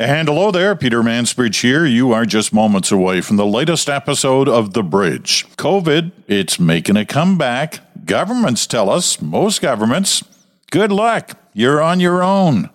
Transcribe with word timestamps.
And 0.00 0.28
hello 0.28 0.50
there, 0.50 0.74
Peter 0.76 1.02
Mansbridge 1.02 1.60
here. 1.60 1.84
You 1.84 2.12
are 2.12 2.24
just 2.24 2.54
moments 2.54 2.90
away 2.90 3.20
from 3.20 3.36
the 3.36 3.44
latest 3.44 3.86
episode 3.90 4.48
of 4.48 4.72
The 4.72 4.82
Bridge. 4.82 5.46
COVID, 5.56 6.12
it's 6.26 6.58
making 6.58 6.96
a 6.96 7.04
comeback. 7.04 7.80
Governments 8.06 8.66
tell 8.66 8.88
us, 8.88 9.20
most 9.20 9.60
governments, 9.60 10.24
good 10.70 10.90
luck. 10.90 11.38
You're 11.52 11.82
on 11.82 12.00
your 12.00 12.22
own. 12.22 12.70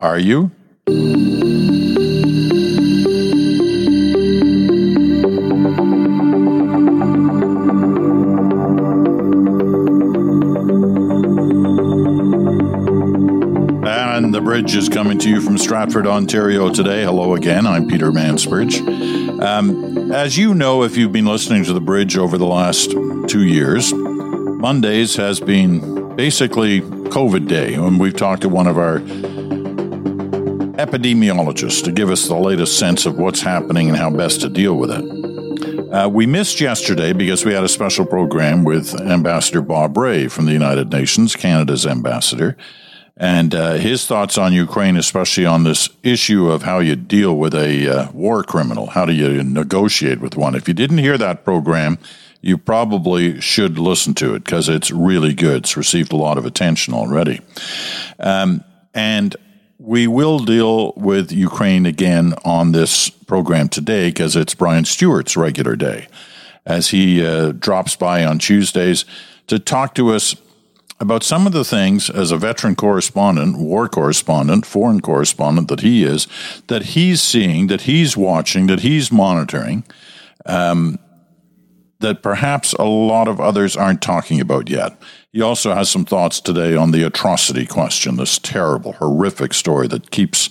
Are 0.00 0.18
you? 0.18 0.50
Is 14.72 14.88
coming 14.88 15.18
to 15.18 15.28
you 15.28 15.40
from 15.40 15.56
Stratford, 15.56 16.04
Ontario 16.06 16.72
today. 16.72 17.04
Hello 17.04 17.34
again. 17.34 17.64
I'm 17.64 17.86
Peter 17.86 18.10
Mansbridge. 18.10 18.80
Um, 19.40 20.10
as 20.10 20.36
you 20.36 20.52
know, 20.52 20.82
if 20.82 20.96
you've 20.96 21.12
been 21.12 21.26
listening 21.26 21.62
to 21.64 21.72
The 21.72 21.80
Bridge 21.80 22.16
over 22.16 22.36
the 22.38 22.46
last 22.46 22.90
two 23.28 23.44
years, 23.44 23.92
Mondays 23.92 25.14
has 25.14 25.38
been 25.38 26.16
basically 26.16 26.80
COVID 26.80 27.46
day 27.46 27.74
And 27.74 28.00
we've 28.00 28.16
talked 28.16 28.42
to 28.42 28.48
one 28.48 28.66
of 28.66 28.76
our 28.76 28.98
epidemiologists 30.80 31.84
to 31.84 31.92
give 31.92 32.10
us 32.10 32.26
the 32.26 32.34
latest 32.34 32.76
sense 32.76 33.06
of 33.06 33.16
what's 33.16 33.42
happening 33.42 33.88
and 33.88 33.96
how 33.96 34.10
best 34.10 34.40
to 34.40 34.48
deal 34.48 34.74
with 34.76 34.90
it. 34.90 35.92
Uh, 35.92 36.08
we 36.08 36.26
missed 36.26 36.60
yesterday 36.60 37.12
because 37.12 37.44
we 37.44 37.52
had 37.54 37.62
a 37.62 37.68
special 37.68 38.04
program 38.04 38.64
with 38.64 39.00
Ambassador 39.02 39.62
Bob 39.62 39.96
Rae 39.96 40.26
from 40.26 40.46
the 40.46 40.52
United 40.52 40.90
Nations, 40.90 41.36
Canada's 41.36 41.86
ambassador 41.86 42.56
and 43.16 43.54
uh, 43.54 43.74
his 43.74 44.06
thoughts 44.06 44.36
on 44.36 44.52
Ukraine, 44.52 44.96
especially 44.96 45.46
on 45.46 45.62
this 45.62 45.88
issue 46.02 46.50
of 46.50 46.62
how 46.62 46.80
you 46.80 46.96
deal 46.96 47.36
with 47.36 47.54
a 47.54 47.88
uh, 47.88 48.10
war 48.12 48.42
criminal. 48.42 48.86
How 48.86 49.04
do 49.04 49.12
you 49.12 49.42
negotiate 49.42 50.20
with 50.20 50.36
one? 50.36 50.54
If 50.54 50.66
you 50.66 50.74
didn't 50.74 50.98
hear 50.98 51.16
that 51.18 51.44
program, 51.44 51.98
you 52.40 52.58
probably 52.58 53.40
should 53.40 53.78
listen 53.78 54.14
to 54.14 54.34
it 54.34 54.44
because 54.44 54.68
it's 54.68 54.90
really 54.90 55.32
good. 55.32 55.58
It's 55.58 55.76
received 55.76 56.12
a 56.12 56.16
lot 56.16 56.38
of 56.38 56.44
attention 56.44 56.92
already. 56.92 57.40
Um, 58.18 58.64
and 58.92 59.36
we 59.78 60.06
will 60.06 60.40
deal 60.40 60.92
with 60.96 61.30
Ukraine 61.30 61.86
again 61.86 62.34
on 62.44 62.72
this 62.72 63.10
program 63.10 63.68
today 63.68 64.08
because 64.08 64.34
it's 64.34 64.54
Brian 64.54 64.84
Stewart's 64.84 65.36
regular 65.36 65.76
day 65.76 66.08
as 66.66 66.88
he 66.88 67.24
uh, 67.24 67.52
drops 67.52 67.94
by 67.96 68.24
on 68.24 68.38
Tuesdays 68.38 69.04
to 69.46 69.58
talk 69.58 69.94
to 69.94 70.10
us 70.10 70.34
about 71.00 71.22
some 71.22 71.46
of 71.46 71.52
the 71.52 71.64
things 71.64 72.08
as 72.08 72.30
a 72.30 72.36
veteran 72.36 72.76
correspondent, 72.76 73.58
war 73.58 73.88
correspondent, 73.88 74.64
foreign 74.64 75.00
correspondent 75.00 75.68
that 75.68 75.80
he 75.80 76.04
is, 76.04 76.28
that 76.68 76.82
he's 76.82 77.20
seeing, 77.20 77.66
that 77.66 77.82
he's 77.82 78.16
watching, 78.16 78.66
that 78.68 78.80
he's 78.80 79.10
monitoring, 79.10 79.84
um, 80.46 80.98
that 82.00 82.22
perhaps 82.22 82.72
a 82.74 82.84
lot 82.84 83.28
of 83.28 83.40
others 83.40 83.76
aren't 83.76 84.02
talking 84.02 84.40
about 84.40 84.68
yet. 84.68 84.96
He 85.32 85.40
also 85.40 85.74
has 85.74 85.90
some 85.90 86.04
thoughts 86.04 86.40
today 86.40 86.76
on 86.76 86.90
the 86.90 87.02
atrocity 87.02 87.66
question, 87.66 88.16
this 88.16 88.38
terrible, 88.38 88.92
horrific 88.92 89.52
story 89.52 89.88
that 89.88 90.10
keeps 90.10 90.48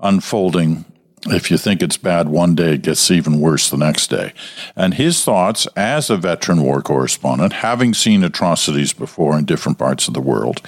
unfolding 0.00 0.84
if 1.26 1.50
you 1.50 1.58
think 1.58 1.82
it's 1.82 1.96
bad 1.96 2.28
one 2.28 2.54
day, 2.54 2.74
it 2.74 2.82
gets 2.82 3.10
even 3.10 3.40
worse 3.40 3.70
the 3.70 3.76
next 3.76 4.08
day. 4.08 4.32
And 4.74 4.94
his 4.94 5.24
thoughts 5.24 5.66
as 5.76 6.10
a 6.10 6.16
veteran 6.16 6.62
war 6.62 6.82
correspondent, 6.82 7.52
having 7.52 7.94
seen 7.94 8.24
atrocities 8.24 8.92
before 8.92 9.38
in 9.38 9.44
different 9.44 9.78
parts 9.78 10.08
of 10.08 10.14
the 10.14 10.20
world, 10.20 10.60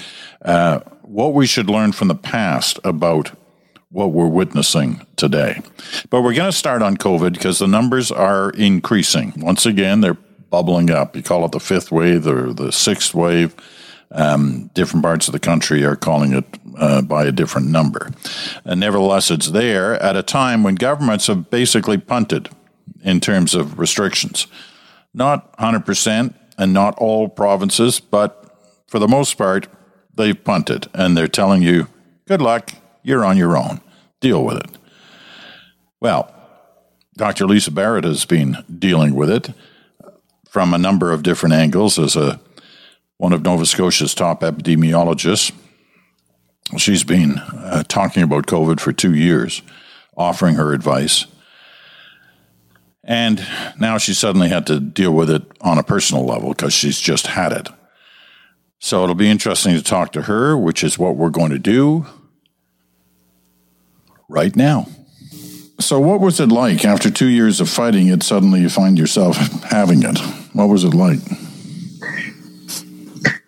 uh, 0.45 0.81
what 1.03 1.35
we 1.35 1.47
should 1.47 1.69
learn 1.69 1.93
from 1.93 2.09
the 2.09 2.15
past 2.15 2.79
about 2.85 3.33
what 3.91 4.13
we're 4.13 4.27
witnessing 4.27 5.05
today. 5.17 5.61
But 6.11 6.23
we're 6.23 6.35
going 6.35 6.51
to 6.51 6.57
start 6.57 6.83
on 6.83 6.97
COVID 6.97 7.33
because 7.33 7.59
the 7.59 7.69
numbers 7.69 8.11
are 8.11 8.51
increasing. 8.51 9.33
Once 9.37 9.67
again, 9.67 10.01
they're 10.01 10.19
bubbling 10.51 10.91
up. 10.91 11.17
You 11.17 11.23
call 11.23 11.45
it 11.45 11.53
the 11.53 11.61
fifth 11.61 11.91
wave 11.91 12.27
or 12.27 12.53
the 12.53 12.73
sixth 12.73 13.15
wave. 13.15 13.55
Um, 14.17 14.71
different 14.75 15.03
parts 15.03 15.27
of 15.27 15.33
the 15.33 15.41
country 15.41 15.85
are 15.85 15.97
calling 15.97 16.35
it 16.35 16.45
uh, 16.79 17.03
by 17.03 17.25
a 17.25 17.33
different 17.33 17.69
number. 17.69 18.13
And 18.65 18.79
nevertheless, 18.79 19.31
it's 19.31 19.51
there 19.51 20.01
at 20.01 20.17
a 20.17 20.23
time 20.23 20.63
when 20.63 20.77
governments 20.77 21.27
have 21.27 21.51
basically 21.51 21.99
punted 21.99 22.49
in 23.03 23.21
terms 23.21 23.55
of 23.55 23.79
restrictions. 23.79 24.47
Not 25.13 25.57
100% 25.59 26.35
and 26.57 26.73
not 26.73 26.97
all 26.99 27.29
provinces, 27.29 27.99
but 27.99 28.85
for 28.87 28.99
the 28.99 29.09
most 29.09 29.37
part, 29.37 29.67
they've 30.15 30.45
punted 30.45 30.89
and 30.95 31.17
they're 31.17 31.29
telling 31.29 31.63
you, 31.63 31.89
good 32.27 32.41
luck, 32.41 32.73
you're 33.03 33.25
on 33.25 33.37
your 33.37 33.57
own, 33.57 33.81
deal 34.21 34.45
with 34.45 34.59
it. 34.59 34.71
Well, 36.01 36.33
Dr. 37.17 37.47
Lisa 37.47 37.71
Barrett 37.71 38.05
has 38.05 38.25
been 38.25 38.59
dealing 38.79 39.15
with 39.15 39.31
it 39.31 39.51
from 40.49 40.73
a 40.73 40.79
number 40.79 41.13
of 41.13 41.23
different 41.23 41.55
angles 41.55 41.99
as 41.99 42.17
a 42.17 42.41
one 43.25 43.33
of 43.33 43.43
Nova 43.43 43.65
Scotia's 43.65 44.13
top 44.13 44.43
epidemiologists. 44.43 45.51
She's 46.77 47.05
been 47.05 47.39
uh, 47.39 47.83
talking 47.89 48.23
about 48.23 48.45
COVID 48.45 48.81
for 48.81 48.93
two 48.93 49.15
years, 49.15 49.63
offering 50.15 50.57
her 50.57 50.75
advice. 50.75 51.25
And 53.03 53.43
now 53.81 53.97
she 53.97 54.13
suddenly 54.13 54.51
had 54.51 54.67
to 54.67 54.79
deal 54.79 55.13
with 55.13 55.31
it 55.31 55.43
on 55.63 55.79
a 55.79 55.83
personal 55.83 56.27
level 56.27 56.51
because 56.51 56.75
she's 56.75 57.01
just 57.01 57.29
had 57.29 57.53
it. 57.53 57.69
So 58.79 59.03
it'll 59.03 59.15
be 59.15 59.31
interesting 59.31 59.75
to 59.75 59.83
talk 59.83 60.13
to 60.13 60.23
her, 60.23 60.55
which 60.55 60.85
is 60.85 60.99
what 60.99 61.17
we're 61.17 61.31
going 61.31 61.51
to 61.53 61.59
do 61.59 62.05
right 64.29 64.55
now. 64.55 64.87
So, 65.81 65.99
what 65.99 66.21
was 66.21 66.41
it 66.41 66.51
like 66.51 66.85
after 66.85 67.11
two 67.11 67.29
years 67.29 67.59
of 67.63 67.71
fighting 67.71 68.09
it? 68.09 68.23
Suddenly, 68.23 68.61
you 68.61 68.69
find 68.69 68.99
yourself 68.99 69.37
having 69.71 70.03
it. 70.03 70.19
What 70.53 70.69
was 70.69 70.85
it 70.85 70.93
like? 70.93 71.21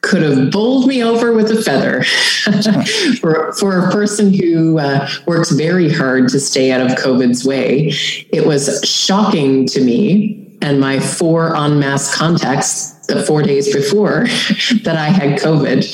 Could 0.06 0.22
have 0.22 0.50
bowled 0.50 0.86
me 0.86 1.02
over 1.02 1.32
with 1.32 1.50
a 1.50 1.60
feather. 1.60 2.04
for, 3.20 3.52
for 3.54 3.86
a 3.86 3.90
person 3.90 4.32
who 4.32 4.78
uh, 4.78 5.08
works 5.26 5.50
very 5.50 5.92
hard 5.92 6.28
to 6.28 6.38
stay 6.38 6.70
out 6.70 6.80
of 6.80 6.96
COVID's 6.96 7.44
way, 7.44 7.92
it 8.32 8.46
was 8.46 8.80
shocking 8.84 9.66
to 9.66 9.80
me 9.80 10.58
and 10.62 10.80
my 10.80 11.00
four 11.00 11.54
unmasked 11.54 12.16
contacts 12.16 12.92
the 13.06 13.22
four 13.24 13.42
days 13.42 13.72
before 13.74 14.26
that 14.82 14.96
I 14.96 15.08
had 15.08 15.38
COVID. 15.38 15.84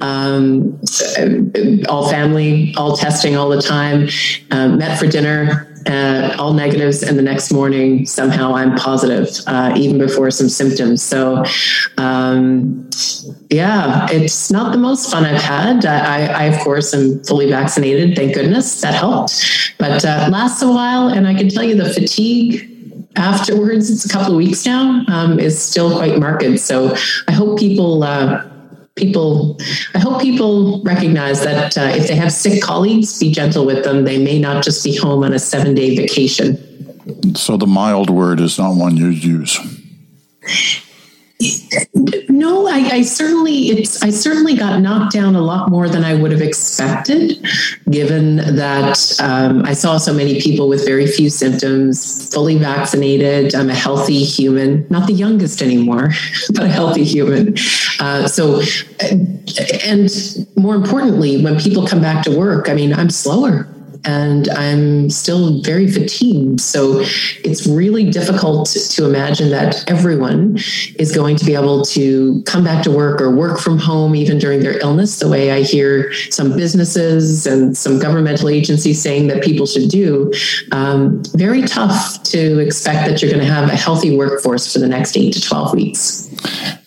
Um, 0.00 0.80
all 1.88 2.10
family, 2.10 2.74
all 2.76 2.96
testing 2.96 3.36
all 3.36 3.48
the 3.48 3.62
time, 3.62 4.08
uh, 4.50 4.68
met 4.68 4.98
for 4.98 5.06
dinner, 5.06 5.68
uh, 5.86 6.36
all 6.38 6.52
negatives, 6.52 7.02
and 7.02 7.18
the 7.18 7.22
next 7.22 7.52
morning 7.52 8.04
somehow 8.06 8.54
I'm 8.54 8.76
positive, 8.76 9.28
uh, 9.46 9.72
even 9.76 9.98
before 9.98 10.30
some 10.30 10.48
symptoms. 10.48 11.02
So, 11.02 11.44
um, 11.96 12.90
yeah, 13.50 14.06
it's 14.10 14.50
not 14.50 14.72
the 14.72 14.78
most 14.78 15.10
fun 15.10 15.24
I've 15.24 15.40
had. 15.40 15.84
I, 15.84 16.26
I, 16.26 16.44
of 16.44 16.58
course, 16.60 16.94
am 16.94 17.22
fully 17.24 17.48
vaccinated. 17.48 18.16
Thank 18.16 18.34
goodness 18.34 18.80
that 18.80 18.94
helped, 18.94 19.74
but 19.78 20.04
uh, 20.04 20.28
lasts 20.30 20.62
a 20.62 20.68
while, 20.68 21.08
and 21.08 21.26
I 21.26 21.34
can 21.34 21.48
tell 21.48 21.64
you 21.64 21.74
the 21.74 21.92
fatigue 21.92 23.06
afterwards. 23.16 23.90
It's 23.90 24.04
a 24.04 24.08
couple 24.08 24.32
of 24.32 24.36
weeks 24.36 24.64
now. 24.66 25.04
Um, 25.08 25.38
is 25.38 25.60
still 25.60 25.96
quite 25.96 26.18
marked. 26.18 26.58
So 26.60 26.94
I 27.26 27.32
hope 27.32 27.58
people 27.58 28.02
uh, 28.02 28.48
people 28.98 29.56
i 29.94 29.98
hope 29.98 30.20
people 30.20 30.82
recognize 30.82 31.44
that 31.44 31.78
uh, 31.78 31.82
if 31.82 32.08
they 32.08 32.16
have 32.16 32.32
sick 32.32 32.60
colleagues 32.60 33.18
be 33.20 33.30
gentle 33.30 33.64
with 33.64 33.84
them 33.84 34.04
they 34.04 34.18
may 34.18 34.38
not 34.38 34.64
just 34.64 34.84
be 34.84 34.96
home 34.96 35.22
on 35.22 35.32
a 35.32 35.38
seven 35.38 35.74
day 35.74 35.96
vacation 35.96 36.58
so 37.36 37.56
the 37.56 37.66
mild 37.66 38.10
word 38.10 38.40
is 38.40 38.58
not 38.58 38.74
one 38.74 38.96
you 38.96 39.06
use 39.06 39.56
no, 42.28 42.66
I, 42.66 42.88
I, 42.92 43.02
certainly 43.02 43.68
it's 43.68 44.02
I 44.02 44.10
certainly 44.10 44.56
got 44.56 44.80
knocked 44.80 45.12
down 45.12 45.36
a 45.36 45.40
lot 45.40 45.70
more 45.70 45.88
than 45.88 46.02
I 46.02 46.14
would 46.14 46.32
have 46.32 46.42
expected, 46.42 47.46
given 47.88 48.36
that 48.56 49.16
um, 49.20 49.64
I 49.64 49.72
saw 49.72 49.98
so 49.98 50.12
many 50.12 50.40
people 50.40 50.68
with 50.68 50.84
very 50.84 51.06
few 51.06 51.30
symptoms, 51.30 52.32
fully 52.34 52.56
vaccinated. 52.56 53.54
I'm 53.54 53.70
a 53.70 53.74
healthy 53.74 54.24
human, 54.24 54.84
not 54.90 55.06
the 55.06 55.12
youngest 55.12 55.62
anymore, 55.62 56.10
but 56.54 56.64
a 56.64 56.68
healthy 56.68 57.04
human. 57.04 57.54
Uh, 58.00 58.26
so, 58.26 58.60
and 59.84 60.10
more 60.56 60.74
importantly, 60.74 61.40
when 61.44 61.56
people 61.60 61.86
come 61.86 62.00
back 62.00 62.24
to 62.24 62.36
work, 62.36 62.68
I 62.68 62.74
mean, 62.74 62.92
I'm 62.92 63.10
slower 63.10 63.68
and 64.04 64.48
I'm 64.50 65.10
still 65.10 65.60
very 65.62 65.90
fatigued. 65.90 66.60
So 66.60 67.00
it's 67.44 67.66
really 67.66 68.10
difficult 68.10 68.68
to 68.68 69.04
imagine 69.04 69.50
that 69.50 69.88
everyone 69.90 70.56
is 70.98 71.12
going 71.14 71.36
to 71.36 71.44
be 71.44 71.54
able 71.54 71.84
to 71.86 72.42
come 72.44 72.64
back 72.64 72.82
to 72.84 72.90
work 72.90 73.20
or 73.20 73.30
work 73.30 73.58
from 73.58 73.78
home 73.78 74.14
even 74.14 74.38
during 74.38 74.60
their 74.60 74.78
illness, 74.78 75.18
the 75.18 75.28
way 75.28 75.52
I 75.52 75.62
hear 75.62 76.12
some 76.30 76.56
businesses 76.56 77.46
and 77.46 77.76
some 77.76 77.98
governmental 77.98 78.48
agencies 78.48 79.00
saying 79.00 79.28
that 79.28 79.42
people 79.42 79.66
should 79.66 79.88
do. 79.90 80.32
Um, 80.72 81.22
very 81.34 81.62
tough 81.62 82.22
to 82.24 82.58
expect 82.58 83.08
that 83.08 83.22
you're 83.22 83.30
going 83.30 83.44
to 83.44 83.52
have 83.52 83.68
a 83.68 83.76
healthy 83.76 84.16
workforce 84.16 84.72
for 84.72 84.78
the 84.78 84.88
next 84.88 85.16
eight 85.16 85.34
to 85.34 85.40
12 85.40 85.74
weeks. 85.74 86.28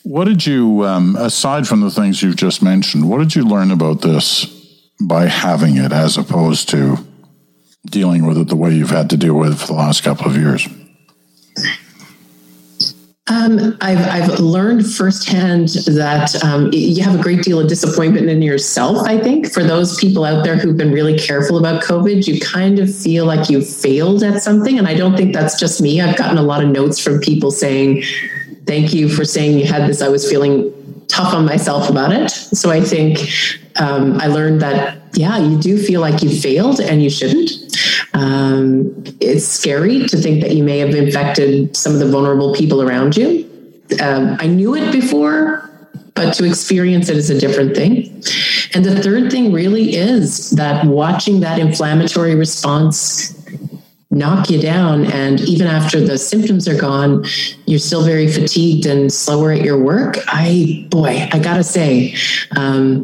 What 0.04 0.26
did 0.26 0.46
you, 0.46 0.86
um, 0.86 1.16
aside 1.16 1.68
from 1.68 1.82
the 1.82 1.92
things 1.92 2.22
you've 2.22 2.36
just 2.36 2.62
mentioned, 2.62 3.10
what 3.10 3.20
did 3.20 3.36
you 3.36 3.44
learn 3.44 3.72
about 3.72 4.02
this 4.02 4.61
by 5.08 5.26
having 5.26 5.78
it 5.78 5.92
as 5.92 6.18
opposed 6.18 6.70
to 6.70 6.98
dealing 7.86 8.26
with 8.26 8.38
it 8.38 8.48
the 8.48 8.56
way 8.56 8.74
you've 8.74 8.90
had 8.90 9.10
to 9.10 9.18
deal 9.18 9.36
with 9.36 9.54
it 9.54 9.56
for 9.58 9.68
the 9.68 9.74
last 9.74 10.04
couple 10.04 10.28
of 10.28 10.36
years? 10.38 10.68
Um, 13.28 13.78
I've, 13.80 14.06
I've 14.08 14.40
learned 14.40 14.86
firsthand 14.86 15.70
that 15.70 16.44
um, 16.44 16.70
you 16.74 17.02
have 17.02 17.18
a 17.18 17.24
great 17.24 17.44
deal 17.44 17.60
of 17.60 17.70
disappointment 17.70 18.30
in 18.30 18.42
yourself. 18.42 19.08
I 19.08 19.20
think 19.20 19.50
for 19.50 19.64
those 19.64 19.98
people 20.00 20.26
out 20.26 20.44
there 20.44 20.58
who've 20.58 20.76
been 20.76 20.92
really 20.92 21.18
careful 21.18 21.58
about 21.58 21.82
COVID, 21.82 22.28
you 22.28 22.42
kind 22.42 22.78
of 22.78 22.94
feel 22.94 23.26
like 23.26 23.50
you 23.50 23.64
failed 23.64 24.24
at 24.24 24.42
something. 24.42 24.78
And 24.78 24.88
I 24.88 24.96
don't 24.96 25.16
think 25.16 25.34
that's 25.34 25.58
just 25.58 25.82
me. 25.82 26.02
I've 26.02 26.18
gotten 26.18 26.38
a 26.38 26.44
lot 26.44 26.62
of 26.62 26.70
notes 26.70 27.00
from 27.00 27.20
people 27.20 27.52
saying, 27.52 28.04
Thank 28.66 28.94
you 28.94 29.10
for 29.10 29.26
saying 29.26 29.58
you 29.58 29.66
had 29.66 29.90
this. 29.90 30.02
I 30.02 30.08
was 30.08 30.30
feeling 30.30 30.72
tough 31.08 31.34
on 31.34 31.46
myself 31.46 31.90
about 31.90 32.12
it. 32.12 32.30
So 32.30 32.70
I 32.70 32.82
think 32.82 33.18
um, 33.82 34.22
I 34.22 34.28
learned 34.28 34.62
that, 34.62 35.00
yeah, 35.14 35.38
you 35.40 35.58
do 35.58 35.82
feel 35.82 36.02
like 36.02 36.22
you 36.22 36.30
failed 36.30 36.80
and 36.80 37.02
you 37.02 37.10
shouldn't. 37.10 37.52
Um, 38.14 39.04
it's 39.20 39.46
scary 39.46 40.08
to 40.08 40.18
think 40.18 40.42
that 40.44 40.54
you 40.56 40.64
may 40.64 40.78
have 40.78 40.94
infected 40.94 41.76
some 41.76 41.94
of 41.94 42.00
the 42.00 42.08
vulnerable 42.08 42.54
people 42.54 42.84
around 42.84 43.18
you. 43.18 43.50
Um, 44.00 44.38
I 44.40 44.46
knew 44.46 44.76
it 44.76 44.92
before, 44.92 45.70
but 46.14 46.34
to 46.36 46.46
experience 46.46 47.10
it 47.10 47.18
is 47.18 47.32
a 47.32 47.40
different 47.40 47.76
thing. 47.76 48.24
And 48.76 48.86
the 48.86 49.02
third 49.02 49.32
thing 49.32 49.52
really 49.52 49.96
is 49.96 50.52
that 50.52 50.86
watching 50.86 51.40
that 51.40 51.58
inflammatory 51.58 52.36
response 52.36 53.34
knock 54.12 54.50
you 54.50 54.62
down. 54.62 55.06
And 55.06 55.40
even 55.42 55.68
after 55.68 56.00
the 56.02 56.18
symptoms 56.18 56.68
are 56.68 56.78
gone, 56.78 57.26
you're 57.66 57.80
still 57.80 58.04
very 58.04 58.28
fatigued 58.28 58.86
and 58.86 59.12
slower 59.12 59.52
at 59.52 59.62
your 59.62 59.78
work. 59.78 60.18
I, 60.28 60.86
boy, 60.90 61.30
I 61.32 61.40
gotta 61.40 61.64
say, 61.64 62.16
um, 62.56 63.04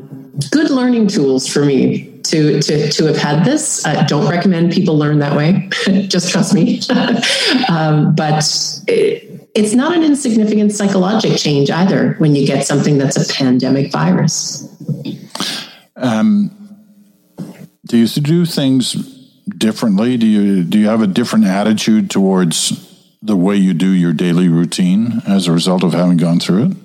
good 0.51 0.69
learning 0.69 1.07
tools 1.07 1.47
for 1.47 1.65
me 1.65 2.13
to 2.23 2.61
to 2.61 2.91
to 2.91 3.05
have 3.05 3.17
had 3.17 3.45
this. 3.45 3.85
Uh, 3.85 4.03
don't 4.03 4.29
recommend 4.29 4.73
people 4.73 4.97
learn 4.97 5.19
that 5.19 5.35
way. 5.35 5.69
Just 6.07 6.29
trust 6.29 6.53
me. 6.53 6.81
um, 7.69 8.13
but 8.13 8.43
it, 8.87 9.49
it's 9.55 9.73
not 9.73 9.95
an 9.95 10.03
insignificant 10.03 10.71
psychological 10.73 11.35
change 11.37 11.71
either 11.71 12.13
when 12.15 12.35
you 12.35 12.45
get 12.45 12.67
something 12.67 12.97
that's 12.97 13.17
a 13.17 13.33
pandemic 13.33 13.91
virus. 13.91 14.67
Um, 15.95 16.51
do 17.87 17.97
you 17.97 18.07
do 18.07 18.45
things 18.45 19.16
differently? 19.57 20.17
Do 20.17 20.25
you 20.25 20.63
do 20.63 20.79
you 20.79 20.87
have 20.87 21.01
a 21.01 21.07
different 21.07 21.45
attitude 21.45 22.09
towards 22.09 22.83
the 23.21 23.35
way 23.35 23.55
you 23.55 23.73
do 23.73 23.89
your 23.89 24.13
daily 24.13 24.47
routine 24.47 25.21
as 25.27 25.47
a 25.47 25.51
result 25.51 25.83
of 25.83 25.93
having 25.93 26.17
gone 26.17 26.39
through 26.39 26.65
it? 26.65 26.77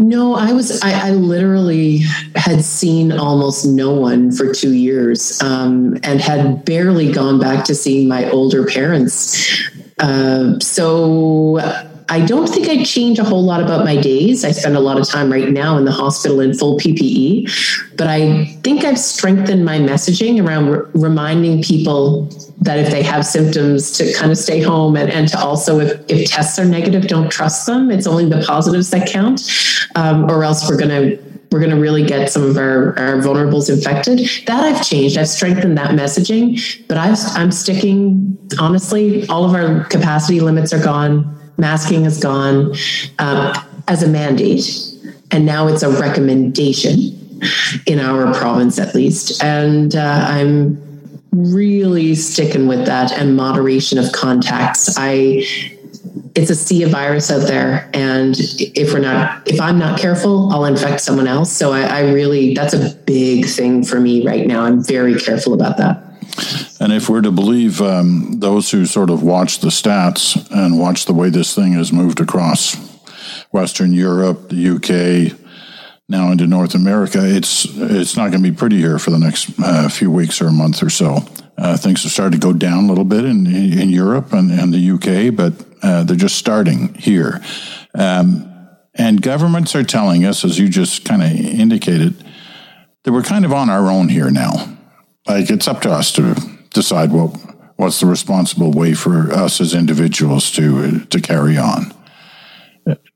No, 0.00 0.36
I 0.36 0.52
was, 0.52 0.80
I, 0.80 1.08
I, 1.08 1.10
literally 1.10 2.02
had 2.36 2.62
seen 2.62 3.10
almost 3.10 3.66
no 3.66 3.94
one 3.94 4.30
for 4.30 4.54
two 4.54 4.72
years 4.72 5.42
um, 5.42 5.98
and 6.04 6.20
had 6.20 6.64
barely 6.64 7.10
gone 7.10 7.40
back 7.40 7.64
to 7.64 7.74
seeing 7.74 8.06
my 8.06 8.30
older 8.30 8.64
parents. 8.64 9.68
Uh, 9.98 10.56
so 10.60 11.58
I 12.10 12.24
don't 12.24 12.48
think 12.48 12.68
I 12.68 12.82
change 12.84 13.18
a 13.18 13.24
whole 13.24 13.44
lot 13.44 13.62
about 13.62 13.84
my 13.84 13.96
days. 13.96 14.44
I 14.44 14.52
spend 14.52 14.76
a 14.76 14.80
lot 14.80 14.98
of 14.98 15.06
time 15.06 15.30
right 15.30 15.50
now 15.50 15.76
in 15.76 15.84
the 15.84 15.92
hospital 15.92 16.40
in 16.40 16.54
full 16.54 16.78
PPE, 16.78 17.96
but 17.96 18.06
I 18.06 18.46
think 18.62 18.84
I've 18.84 18.98
strengthened 18.98 19.64
my 19.64 19.78
messaging 19.78 20.44
around 20.44 20.70
re- 20.70 20.86
reminding 20.94 21.62
people 21.62 22.24
that 22.62 22.78
if 22.78 22.90
they 22.90 23.02
have 23.02 23.26
symptoms 23.26 23.92
to 23.98 24.12
kind 24.14 24.32
of 24.32 24.38
stay 24.38 24.62
home 24.62 24.96
and, 24.96 25.10
and 25.10 25.28
to 25.28 25.38
also, 25.38 25.80
if, 25.80 26.00
if 26.08 26.30
tests 26.30 26.58
are 26.58 26.64
negative, 26.64 27.06
don't 27.08 27.30
trust 27.30 27.66
them. 27.66 27.90
It's 27.90 28.06
only 28.06 28.24
the 28.24 28.42
positives 28.42 28.90
that 28.90 29.06
count, 29.06 29.42
um, 29.94 30.30
or 30.30 30.44
else 30.44 30.68
we're 30.68 30.78
going 30.78 30.90
to 30.90 31.28
we're 31.50 31.60
going 31.60 31.74
to 31.74 31.80
really 31.80 32.04
get 32.04 32.30
some 32.30 32.42
of 32.42 32.58
our, 32.58 32.98
our 32.98 33.16
vulnerables 33.16 33.70
infected. 33.70 34.18
That 34.46 34.64
I've 34.64 34.86
changed. 34.86 35.16
I've 35.16 35.28
strengthened 35.28 35.78
that 35.78 35.92
messaging, 35.92 36.60
but 36.88 36.98
i 36.98 37.08
am 37.40 37.50
sticking, 37.50 38.36
honestly, 38.58 39.26
all 39.28 39.46
of 39.46 39.54
our 39.54 39.84
capacity 39.84 40.40
limits 40.40 40.74
are 40.74 40.82
gone 40.82 41.37
masking 41.58 42.04
has 42.04 42.20
gone 42.20 42.74
as 43.18 44.02
a 44.02 44.08
mandate, 44.08 44.66
and 45.30 45.44
now 45.44 45.68
it's 45.68 45.82
a 45.82 45.90
recommendation 45.90 47.18
in 47.86 48.00
our 48.00 48.32
province 48.34 48.78
at 48.78 48.94
least. 48.94 49.42
And 49.42 49.94
uh, 49.94 50.24
I'm 50.28 50.80
really 51.32 52.14
sticking 52.14 52.66
with 52.66 52.86
that 52.86 53.12
and 53.12 53.36
moderation 53.36 53.98
of 53.98 54.12
contacts. 54.12 54.96
I 54.96 55.44
it's 56.34 56.50
a 56.50 56.54
sea 56.54 56.84
of 56.84 56.90
virus 56.90 57.30
out 57.30 57.46
there 57.46 57.90
and 57.92 58.36
if 58.58 58.92
we're 58.92 59.00
not 59.00 59.46
if 59.46 59.60
i'm 59.60 59.78
not 59.78 59.98
careful 59.98 60.50
i'll 60.52 60.64
infect 60.64 61.00
someone 61.00 61.26
else 61.26 61.52
so 61.52 61.72
I, 61.72 61.82
I 61.82 62.00
really 62.12 62.54
that's 62.54 62.74
a 62.74 62.94
big 62.94 63.46
thing 63.46 63.84
for 63.84 64.00
me 64.00 64.24
right 64.26 64.46
now 64.46 64.62
i'm 64.62 64.82
very 64.82 65.18
careful 65.18 65.52
about 65.52 65.76
that 65.78 66.02
and 66.80 66.92
if 66.92 67.08
we're 67.08 67.20
to 67.22 67.30
believe 67.30 67.80
um, 67.80 68.40
those 68.40 68.70
who 68.70 68.86
sort 68.86 69.10
of 69.10 69.22
watch 69.22 69.60
the 69.60 69.68
stats 69.68 70.36
and 70.50 70.78
watch 70.78 71.04
the 71.04 71.12
way 71.12 71.30
this 71.30 71.54
thing 71.54 71.72
has 71.72 71.92
moved 71.92 72.20
across 72.20 72.76
Western 73.50 73.92
Europe, 73.92 74.48
the 74.48 74.68
UK, 74.68 75.38
now 76.08 76.30
into 76.30 76.46
North 76.46 76.74
America, 76.74 77.18
it's 77.22 77.66
it's 77.66 78.16
not 78.16 78.30
going 78.30 78.42
to 78.42 78.50
be 78.50 78.56
pretty 78.56 78.78
here 78.78 78.98
for 78.98 79.10
the 79.10 79.18
next 79.18 79.50
uh, 79.62 79.88
few 79.88 80.10
weeks 80.10 80.40
or 80.40 80.48
a 80.48 80.52
month 80.52 80.82
or 80.82 80.90
so. 80.90 81.18
Uh, 81.58 81.76
things 81.76 82.02
have 82.02 82.12
started 82.12 82.40
to 82.40 82.46
go 82.46 82.52
down 82.52 82.84
a 82.84 82.88
little 82.88 83.04
bit 83.04 83.24
in 83.24 83.46
in 83.46 83.90
Europe 83.90 84.32
and, 84.32 84.50
and 84.50 84.72
the 84.72 84.90
UK, 84.92 85.34
but 85.34 85.52
uh, 85.82 86.04
they're 86.04 86.16
just 86.16 86.36
starting 86.36 86.94
here. 86.94 87.40
Um, 87.94 88.54
and 88.94 89.22
governments 89.22 89.76
are 89.76 89.84
telling 89.84 90.24
us, 90.24 90.44
as 90.44 90.58
you 90.58 90.68
just 90.68 91.04
kind 91.04 91.22
of 91.22 91.30
indicated, 91.30 92.24
that 93.04 93.12
we're 93.12 93.22
kind 93.22 93.44
of 93.44 93.52
on 93.52 93.70
our 93.70 93.90
own 93.90 94.08
here 94.08 94.30
now. 94.30 94.77
Like 95.28 95.50
it's 95.50 95.68
up 95.68 95.82
to 95.82 95.90
us 95.90 96.12
to 96.12 96.34
decide 96.70 97.12
what 97.12 97.36
what's 97.76 98.00
the 98.00 98.06
responsible 98.06 98.72
way 98.72 98.94
for 98.94 99.32
us 99.32 99.60
as 99.60 99.74
individuals 99.74 100.50
to 100.52 101.00
to 101.06 101.20
carry 101.20 101.58
on. 101.58 101.92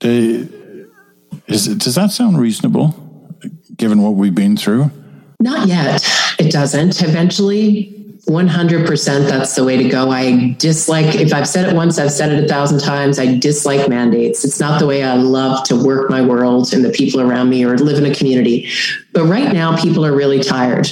They, 0.01 0.49
is, 1.47 1.67
does 1.77 1.95
that 1.95 2.11
sound 2.11 2.39
reasonable, 2.39 2.95
given 3.77 4.03
what 4.03 4.15
we've 4.15 4.35
been 4.35 4.57
through? 4.57 4.91
Not 5.41 5.67
yet. 5.67 6.07
It 6.39 6.53
doesn't. 6.53 7.03
Eventually, 7.03 8.03
100% 8.29 9.29
that's 9.29 9.55
the 9.57 9.65
way 9.65 9.77
to 9.77 9.89
go. 9.89 10.11
I 10.11 10.55
dislike, 10.59 11.17
if 11.17 11.33
I've 11.33 11.49
said 11.49 11.69
it 11.69 11.75
once, 11.75 11.99
I've 11.99 12.13
said 12.13 12.31
it 12.31 12.45
a 12.45 12.49
thousand 12.49 12.81
times. 12.81 13.19
I 13.19 13.39
dislike 13.39 13.89
mandates. 13.89 14.45
It's 14.45 14.61
not 14.61 14.79
the 14.79 14.87
way 14.87 15.03
I 15.03 15.15
love 15.15 15.65
to 15.65 15.77
work 15.77 16.09
my 16.11 16.23
world 16.23 16.73
and 16.73 16.85
the 16.85 16.91
people 16.91 17.21
around 17.21 17.49
me 17.49 17.65
or 17.65 17.77
live 17.77 17.99
in 17.99 18.09
a 18.09 18.15
community. 18.15 18.69
But 19.13 19.25
right 19.25 19.53
now, 19.53 19.77
people 19.77 20.07
are 20.07 20.15
really 20.15 20.41
tired 20.41 20.89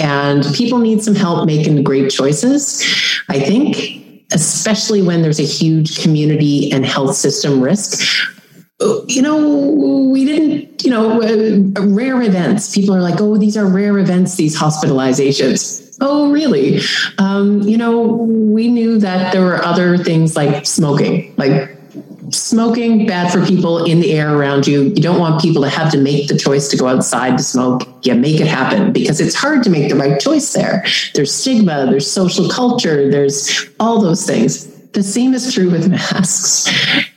and 0.00 0.44
people 0.54 0.78
need 0.78 1.02
some 1.02 1.14
help 1.14 1.46
making 1.46 1.82
great 1.82 2.10
choices. 2.10 2.84
I 3.28 3.40
think, 3.40 4.24
especially 4.32 5.02
when 5.02 5.22
there's 5.22 5.40
a 5.40 5.44
huge 5.44 6.00
community 6.02 6.70
and 6.72 6.84
health 6.84 7.16
system 7.16 7.60
risk. 7.60 8.26
You 9.06 9.22
know, 9.22 10.08
we 10.12 10.24
didn't, 10.24 10.84
you 10.84 10.90
know, 10.90 11.20
uh, 11.20 11.82
rare 11.82 12.22
events. 12.22 12.72
People 12.74 12.94
are 12.94 13.00
like, 13.00 13.20
oh, 13.20 13.36
these 13.36 13.56
are 13.56 13.66
rare 13.66 13.98
events, 13.98 14.36
these 14.36 14.56
hospitalizations. 14.56 15.96
Oh, 16.00 16.30
really? 16.30 16.80
Um, 17.18 17.62
you 17.62 17.76
know, 17.76 18.00
we 18.02 18.68
knew 18.68 18.98
that 18.98 19.32
there 19.32 19.42
were 19.42 19.64
other 19.64 19.98
things 19.98 20.36
like 20.36 20.64
smoking, 20.64 21.34
like 21.36 21.77
smoking 22.30 23.06
bad 23.06 23.32
for 23.32 23.44
people 23.44 23.84
in 23.84 24.00
the 24.00 24.12
air 24.12 24.36
around 24.36 24.66
you. 24.66 24.84
You 24.84 25.02
don't 25.02 25.18
want 25.18 25.40
people 25.40 25.62
to 25.62 25.68
have 25.68 25.90
to 25.92 25.98
make 25.98 26.28
the 26.28 26.36
choice 26.36 26.68
to 26.68 26.76
go 26.76 26.86
outside 26.86 27.38
to 27.38 27.42
smoke. 27.42 27.82
Yeah 28.02 28.18
make 28.18 28.40
it 28.40 28.46
happen 28.46 28.92
because 28.92 29.20
it's 29.20 29.34
hard 29.34 29.62
to 29.64 29.70
make 29.70 29.88
the 29.88 29.96
right 29.96 30.20
choice 30.20 30.52
there. 30.52 30.84
There's 31.14 31.32
stigma 31.32 31.86
there's 31.86 32.10
social 32.10 32.48
culture 32.48 33.10
there's 33.10 33.68
all 33.80 34.00
those 34.00 34.26
things. 34.26 34.66
The 34.92 35.02
same 35.02 35.34
is 35.34 35.52
true 35.52 35.70
with 35.70 35.88
masks. 35.90 36.68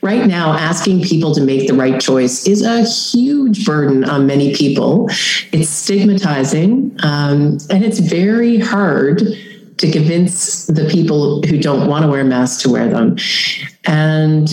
Right 0.02 0.26
now 0.28 0.54
asking 0.54 1.04
people 1.04 1.34
to 1.36 1.42
make 1.42 1.68
the 1.68 1.74
right 1.74 2.00
choice 2.00 2.48
is 2.48 2.62
a 2.62 2.84
huge 2.84 3.66
burden 3.66 4.04
on 4.04 4.28
many 4.28 4.54
people. 4.54 5.08
It's 5.52 5.70
stigmatizing 5.70 6.98
um, 7.04 7.58
and 7.70 7.84
it's 7.84 8.00
very 8.00 8.60
hard 8.60 9.24
to 9.78 9.92
convince 9.92 10.68
the 10.68 10.88
people 10.90 11.42
who 11.44 11.58
don't 11.58 11.88
want 11.88 12.04
to 12.04 12.12
wear 12.12 12.24
masks 12.24 12.62
to 12.64 12.70
wear 12.70 12.88
them. 12.88 13.18
And 13.86 14.48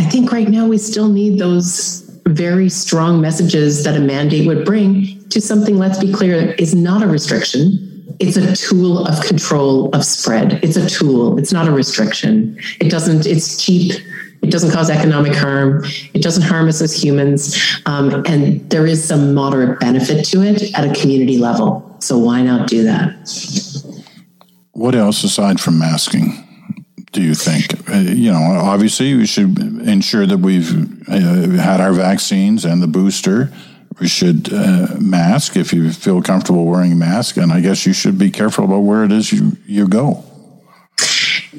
I 0.00 0.04
think 0.04 0.32
right 0.32 0.48
now 0.48 0.66
we 0.66 0.78
still 0.78 1.08
need 1.08 1.38
those 1.38 2.00
very 2.26 2.70
strong 2.70 3.20
messages 3.20 3.84
that 3.84 3.96
a 3.96 4.00
mandate 4.00 4.46
would 4.46 4.64
bring 4.64 5.22
to 5.28 5.42
something, 5.42 5.76
let's 5.76 5.98
be 5.98 6.10
clear, 6.10 6.52
is 6.52 6.74
not 6.74 7.02
a 7.02 7.06
restriction. 7.06 8.16
It's 8.18 8.38
a 8.38 8.56
tool 8.56 9.06
of 9.06 9.22
control 9.26 9.94
of 9.94 10.02
spread. 10.06 10.64
It's 10.64 10.78
a 10.78 10.88
tool, 10.88 11.38
it's 11.38 11.52
not 11.52 11.68
a 11.68 11.70
restriction. 11.70 12.58
It 12.80 12.90
doesn't, 12.90 13.26
it's 13.26 13.62
cheap. 13.62 13.92
It 14.42 14.50
doesn't 14.50 14.70
cause 14.70 14.88
economic 14.88 15.34
harm. 15.34 15.84
It 16.14 16.22
doesn't 16.22 16.44
harm 16.44 16.66
us 16.68 16.80
as 16.80 17.04
humans. 17.04 17.60
Um, 17.84 18.24
and 18.24 18.70
there 18.70 18.86
is 18.86 19.04
some 19.04 19.34
moderate 19.34 19.80
benefit 19.80 20.24
to 20.28 20.42
it 20.42 20.74
at 20.78 20.90
a 20.90 20.98
community 20.98 21.36
level. 21.36 21.94
So 21.98 22.16
why 22.16 22.40
not 22.40 22.68
do 22.68 22.84
that? 22.84 23.12
What 24.72 24.94
else 24.94 25.22
aside 25.24 25.60
from 25.60 25.78
masking? 25.78 26.49
Do 27.12 27.22
you 27.22 27.34
think? 27.34 27.88
Uh, 27.88 27.98
you 27.98 28.30
know, 28.30 28.38
obviously, 28.40 29.14
we 29.14 29.26
should 29.26 29.58
ensure 29.58 30.26
that 30.26 30.38
we've 30.38 31.08
uh, 31.08 31.60
had 31.60 31.80
our 31.80 31.92
vaccines 31.92 32.64
and 32.64 32.82
the 32.82 32.86
booster 32.86 33.52
We 34.00 34.08
should 34.08 34.52
uh, 34.52 34.96
mask 34.98 35.56
if 35.56 35.72
you 35.74 35.92
feel 35.92 36.22
comfortable 36.22 36.64
wearing 36.64 36.92
a 36.92 36.96
mask, 36.96 37.36
and 37.36 37.52
I 37.52 37.60
guess 37.60 37.84
you 37.84 37.92
should 37.92 38.18
be 38.18 38.30
careful 38.30 38.64
about 38.64 38.80
where 38.80 39.04
it 39.04 39.12
is 39.12 39.30
you, 39.30 39.56
you 39.66 39.86
go. 39.86 40.24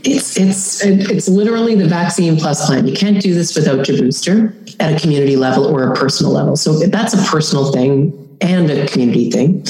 It's 0.03 0.37
it's 0.37 0.83
it's 0.83 1.27
literally 1.27 1.75
the 1.75 1.87
vaccine 1.87 2.37
plus 2.37 2.65
plan. 2.65 2.87
You 2.87 2.95
can't 2.95 3.21
do 3.21 3.33
this 3.35 3.55
without 3.55 3.87
your 3.87 3.97
booster 3.97 4.55
at 4.79 4.93
a 4.93 4.99
community 4.99 5.35
level 5.35 5.65
or 5.65 5.91
a 5.91 5.95
personal 5.95 6.31
level. 6.31 6.55
So 6.55 6.79
that's 6.79 7.13
a 7.13 7.23
personal 7.29 7.71
thing 7.71 8.37
and 8.41 8.71
a 8.71 8.87
community 8.87 9.29
thing. 9.29 9.63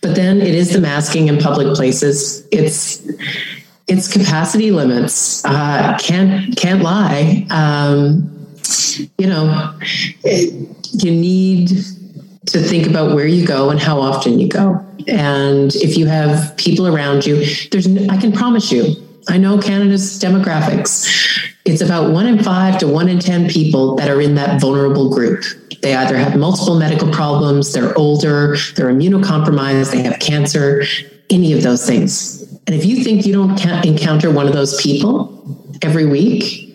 But 0.00 0.14
then 0.14 0.40
it 0.40 0.54
is 0.54 0.72
the 0.72 0.80
masking 0.80 1.28
in 1.28 1.36
public 1.36 1.74
places. 1.74 2.46
It's 2.50 3.02
it's 3.88 4.12
capacity 4.12 4.70
limits. 4.70 5.44
Uh, 5.44 5.96
can't 6.00 6.56
can't 6.56 6.82
lie. 6.82 7.46
Um, 7.50 8.32
you 9.18 9.26
know, 9.26 9.78
it, 10.24 10.76
you 11.04 11.10
need 11.12 11.68
to 12.46 12.60
think 12.60 12.86
about 12.86 13.14
where 13.14 13.26
you 13.26 13.46
go 13.46 13.70
and 13.70 13.80
how 13.80 14.00
often 14.00 14.38
you 14.38 14.48
go. 14.48 14.84
And 15.08 15.74
if 15.76 15.96
you 15.96 16.06
have 16.06 16.56
people 16.56 16.86
around 16.86 17.26
you, 17.26 17.44
there's 17.70 17.86
I 18.08 18.16
can 18.16 18.32
promise 18.32 18.72
you, 18.72 18.96
I 19.28 19.38
know 19.38 19.58
Canada's 19.58 20.18
demographics. 20.18 21.06
It's 21.64 21.80
about 21.80 22.12
one 22.12 22.26
in 22.26 22.42
five 22.42 22.78
to 22.78 22.86
one 22.86 23.08
in 23.08 23.18
10 23.18 23.48
people 23.48 23.96
that 23.96 24.08
are 24.08 24.20
in 24.20 24.36
that 24.36 24.60
vulnerable 24.60 25.12
group. 25.12 25.44
They 25.82 25.94
either 25.94 26.16
have 26.16 26.36
multiple 26.36 26.78
medical 26.78 27.10
problems, 27.10 27.72
they're 27.72 27.96
older, 27.98 28.56
they're 28.76 28.88
immunocompromised, 28.88 29.90
they 29.92 30.02
have 30.02 30.18
cancer, 30.20 30.84
any 31.28 31.52
of 31.52 31.62
those 31.62 31.84
things. 31.84 32.35
And 32.66 32.74
if 32.74 32.84
you 32.84 33.04
think 33.04 33.24
you 33.24 33.32
don't 33.32 33.64
encounter 33.84 34.30
one 34.30 34.46
of 34.46 34.52
those 34.52 34.80
people 34.80 35.32
every 35.82 36.06
week, 36.06 36.66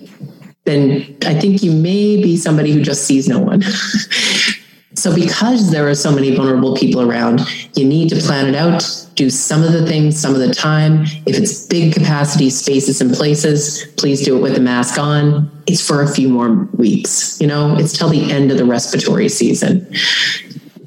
then 0.63 1.17
I 1.25 1.39
think 1.39 1.63
you 1.63 1.71
may 1.71 2.21
be 2.21 2.37
somebody 2.37 2.71
who 2.71 2.81
just 2.81 3.05
sees 3.05 3.27
no 3.27 3.39
one. 3.39 3.61
so, 4.93 5.13
because 5.13 5.71
there 5.71 5.89
are 5.89 5.95
so 5.95 6.11
many 6.11 6.33
vulnerable 6.35 6.77
people 6.77 7.01
around, 7.01 7.41
you 7.75 7.85
need 7.85 8.09
to 8.09 8.15
plan 8.15 8.47
it 8.47 8.55
out, 8.55 8.85
do 9.15 9.29
some 9.29 9.63
of 9.63 9.73
the 9.73 9.85
things 9.85 10.19
some 10.19 10.33
of 10.33 10.39
the 10.39 10.53
time. 10.53 11.03
If 11.25 11.37
it's 11.37 11.65
big 11.65 11.93
capacity 11.93 12.49
spaces 12.49 13.01
and 13.01 13.13
places, 13.13 13.85
please 13.97 14.23
do 14.23 14.37
it 14.37 14.41
with 14.41 14.55
the 14.55 14.61
mask 14.61 14.97
on. 14.97 15.51
It's 15.67 15.85
for 15.85 16.01
a 16.01 16.07
few 16.07 16.29
more 16.29 16.69
weeks. 16.73 17.41
You 17.41 17.47
know, 17.47 17.75
it's 17.75 17.97
till 17.97 18.09
the 18.09 18.31
end 18.31 18.51
of 18.51 18.57
the 18.57 18.65
respiratory 18.65 19.29
season. 19.29 19.91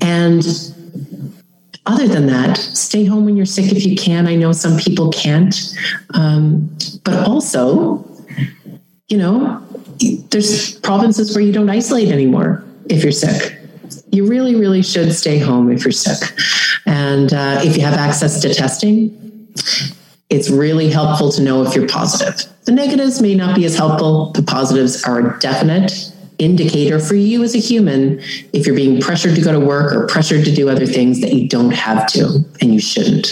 And 0.00 0.44
other 1.86 2.08
than 2.08 2.26
that, 2.26 2.56
stay 2.56 3.04
home 3.04 3.24
when 3.24 3.36
you're 3.36 3.46
sick 3.46 3.70
if 3.70 3.84
you 3.84 3.96
can. 3.96 4.26
I 4.26 4.36
know 4.36 4.52
some 4.52 4.78
people 4.78 5.10
can't. 5.10 5.54
Um, 6.14 6.74
but 7.04 7.26
also, 7.28 8.08
you 9.08 9.18
know, 9.18 9.62
there's 10.30 10.78
provinces 10.80 11.34
where 11.34 11.44
you 11.44 11.52
don't 11.52 11.68
isolate 11.68 12.08
anymore 12.08 12.64
if 12.88 13.02
you're 13.02 13.12
sick. 13.12 13.58
You 14.10 14.26
really, 14.26 14.54
really 14.54 14.82
should 14.82 15.12
stay 15.12 15.38
home 15.38 15.70
if 15.70 15.84
you're 15.84 15.92
sick. 15.92 16.36
And 16.86 17.32
uh, 17.32 17.60
if 17.62 17.76
you 17.76 17.82
have 17.82 17.94
access 17.94 18.40
to 18.40 18.54
testing, 18.54 19.52
it's 20.30 20.48
really 20.50 20.88
helpful 20.88 21.30
to 21.32 21.42
know 21.42 21.64
if 21.64 21.74
you're 21.74 21.88
positive. 21.88 22.50
The 22.64 22.72
negatives 22.72 23.20
may 23.20 23.34
not 23.34 23.54
be 23.54 23.66
as 23.66 23.76
helpful, 23.76 24.32
the 24.32 24.42
positives 24.42 25.04
are 25.04 25.38
definite 25.38 26.13
indicator 26.38 26.98
for 26.98 27.14
you 27.14 27.42
as 27.44 27.54
a 27.54 27.58
human 27.58 28.20
if 28.52 28.66
you're 28.66 28.74
being 28.74 29.00
pressured 29.00 29.34
to 29.36 29.40
go 29.40 29.52
to 29.52 29.60
work 29.60 29.92
or 29.92 30.06
pressured 30.06 30.44
to 30.44 30.52
do 30.52 30.68
other 30.68 30.86
things 30.86 31.20
that 31.20 31.32
you 31.32 31.48
don't 31.48 31.72
have 31.72 32.06
to 32.08 32.44
and 32.60 32.74
you 32.74 32.80
shouldn't. 32.80 33.26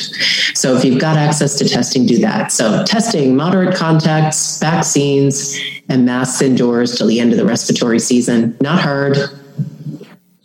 So 0.54 0.76
if 0.76 0.84
you've 0.84 1.00
got 1.00 1.16
access 1.16 1.58
to 1.58 1.68
testing, 1.68 2.06
do 2.06 2.18
that. 2.18 2.52
So 2.52 2.84
testing, 2.84 3.34
moderate 3.34 3.74
contacts, 3.74 4.60
vaccines, 4.60 5.58
and 5.88 6.06
masks 6.06 6.40
indoors 6.42 6.96
till 6.96 7.08
the 7.08 7.18
end 7.18 7.32
of 7.32 7.38
the 7.38 7.44
respiratory 7.44 7.98
season. 7.98 8.56
Not 8.60 8.80
hard. 8.80 9.18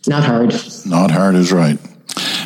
Not 0.08 0.24
hard. 0.24 0.56
Not 0.86 1.12
hard 1.12 1.36
is 1.36 1.52
right. 1.52 1.78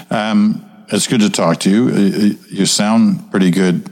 Um, 0.09 0.65
it's 0.89 1.07
good 1.07 1.21
to 1.21 1.29
talk 1.29 1.59
to 1.61 1.69
you. 1.69 1.87
Uh, 1.89 1.91
uh, 1.93 2.35
you 2.49 2.65
sound 2.65 3.31
pretty 3.31 3.51
good 3.51 3.89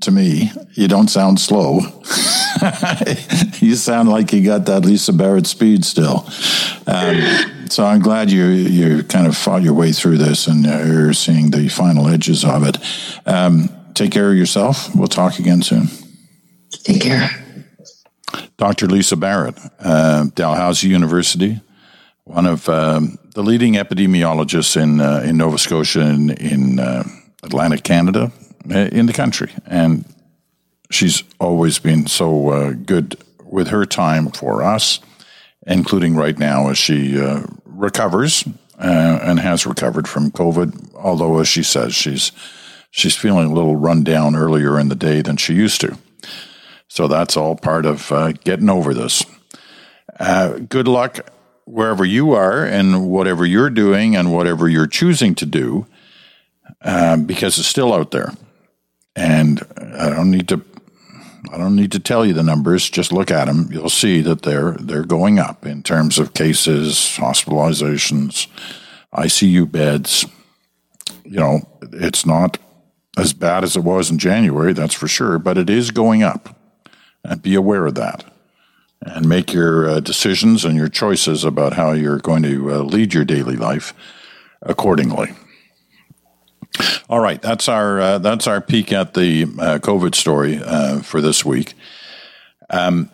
to 0.00 0.10
me. 0.10 0.50
You 0.72 0.88
don't 0.88 1.08
sound 1.08 1.38
slow. 1.38 1.80
you 3.60 3.74
sound 3.74 4.08
like 4.08 4.32
you 4.32 4.44
got 4.44 4.66
that 4.66 4.84
Lisa 4.84 5.12
Barrett 5.12 5.46
speed 5.46 5.84
still. 5.84 6.28
Um, 6.86 7.68
so 7.68 7.84
I'm 7.84 8.00
glad 8.00 8.30
you 8.30 8.46
you 8.46 9.02
kind 9.04 9.26
of 9.26 9.36
fought 9.36 9.62
your 9.62 9.74
way 9.74 9.92
through 9.92 10.18
this 10.18 10.46
and 10.46 10.64
you're 10.64 11.12
seeing 11.12 11.50
the 11.50 11.68
final 11.68 12.08
edges 12.08 12.44
of 12.44 12.66
it. 12.66 12.78
Um, 13.26 13.68
take 13.94 14.12
care 14.12 14.30
of 14.30 14.36
yourself. 14.36 14.94
We'll 14.94 15.08
talk 15.08 15.38
again 15.38 15.62
soon. 15.62 15.88
Take 16.70 17.02
care. 17.02 17.30
Dr. 18.56 18.86
Lisa 18.86 19.16
Barrett, 19.16 19.56
uh, 19.78 20.24
Dalhousie 20.34 20.88
University, 20.88 21.60
one 22.24 22.46
of 22.46 22.68
um, 22.68 23.18
the 23.34 23.42
leading 23.42 23.74
epidemiologists 23.74 24.80
in 24.80 25.00
uh, 25.00 25.22
in 25.24 25.36
Nova 25.36 25.58
Scotia 25.58 26.00
in, 26.00 26.30
in 26.30 26.80
uh, 26.80 27.04
Atlantic 27.42 27.84
Canada, 27.84 28.32
uh, 28.70 28.78
in 28.92 29.06
the 29.06 29.12
country, 29.12 29.50
and 29.66 30.04
she's 30.90 31.22
always 31.40 31.78
been 31.78 32.06
so 32.06 32.50
uh, 32.50 32.72
good 32.72 33.16
with 33.44 33.68
her 33.68 33.84
time 33.84 34.30
for 34.30 34.62
us, 34.62 35.00
including 35.66 36.16
right 36.16 36.38
now 36.38 36.68
as 36.68 36.78
she 36.78 37.20
uh, 37.20 37.42
recovers 37.64 38.44
uh, 38.78 39.18
and 39.22 39.40
has 39.40 39.66
recovered 39.66 40.08
from 40.08 40.30
COVID. 40.30 40.94
Although, 40.94 41.38
as 41.38 41.48
she 41.48 41.62
says, 41.62 41.94
she's 41.94 42.32
she's 42.90 43.16
feeling 43.16 43.50
a 43.50 43.54
little 43.54 43.76
run 43.76 44.04
down 44.04 44.36
earlier 44.36 44.78
in 44.78 44.88
the 44.88 44.94
day 44.94 45.22
than 45.22 45.36
she 45.36 45.54
used 45.54 45.80
to. 45.80 45.98
So 46.88 47.06
that's 47.06 47.36
all 47.36 47.54
part 47.54 47.86
of 47.86 48.10
uh, 48.10 48.32
getting 48.32 48.70
over 48.70 48.94
this. 48.94 49.24
Uh, 50.18 50.58
good 50.58 50.88
luck 50.88 51.30
wherever 51.64 52.04
you 52.04 52.32
are 52.32 52.64
and 52.64 53.10
whatever 53.10 53.44
you're 53.44 53.70
doing 53.70 54.16
and 54.16 54.32
whatever 54.32 54.68
you're 54.68 54.86
choosing 54.86 55.34
to 55.34 55.44
do, 55.44 55.86
uh, 56.80 57.16
because 57.18 57.58
it's 57.58 57.68
still 57.68 57.92
out 57.92 58.10
there. 58.10 58.32
And 59.14 59.62
I 59.76 60.10
don't 60.10 60.30
need 60.30 60.48
to 60.48 60.64
I 61.52 61.58
don't 61.58 61.76
need 61.76 61.92
to 61.92 62.00
tell 62.00 62.26
you 62.26 62.32
the 62.32 62.42
numbers. 62.42 62.88
Just 62.88 63.12
look 63.12 63.30
at 63.30 63.46
them. 63.46 63.68
You'll 63.70 63.88
see 63.88 64.20
that 64.22 64.42
they're 64.42 64.72
they're 64.72 65.04
going 65.04 65.38
up 65.38 65.64
in 65.64 65.82
terms 65.82 66.18
of 66.18 66.34
cases, 66.34 66.94
hospitalizations, 67.16 68.48
ICU 69.14 69.70
beds. 69.70 70.26
You 71.24 71.38
know, 71.38 71.68
it's 71.92 72.26
not 72.26 72.58
as 73.18 73.32
bad 73.32 73.64
as 73.64 73.76
it 73.76 73.82
was 73.82 74.10
in 74.10 74.18
January, 74.18 74.72
that's 74.72 74.94
for 74.94 75.08
sure, 75.08 75.38
but 75.38 75.58
it 75.58 75.68
is 75.68 75.90
going 75.90 76.22
up. 76.22 76.56
And 77.24 77.42
be 77.42 77.54
aware 77.56 77.84
of 77.86 77.96
that. 77.96 78.24
And 79.02 79.28
make 79.28 79.52
your 79.52 79.88
uh, 79.88 80.00
decisions 80.00 80.64
and 80.64 80.76
your 80.76 80.88
choices 80.88 81.44
about 81.44 81.74
how 81.74 81.92
you're 81.92 82.18
going 82.18 82.42
to 82.44 82.72
uh, 82.72 82.78
lead 82.78 83.12
your 83.12 83.24
daily 83.24 83.56
life 83.56 83.92
accordingly. 84.62 85.34
All 87.08 87.20
right, 87.20 87.40
that's 87.40 87.68
our 87.68 88.00
uh, 88.00 88.18
that's 88.18 88.46
our 88.46 88.60
peek 88.60 88.92
at 88.92 89.14
the 89.14 89.44
uh, 89.44 89.78
COVID 89.78 90.14
story 90.14 90.60
uh, 90.62 91.00
for 91.00 91.20
this 91.20 91.44
week. 91.44 91.74
Um, 92.70 93.10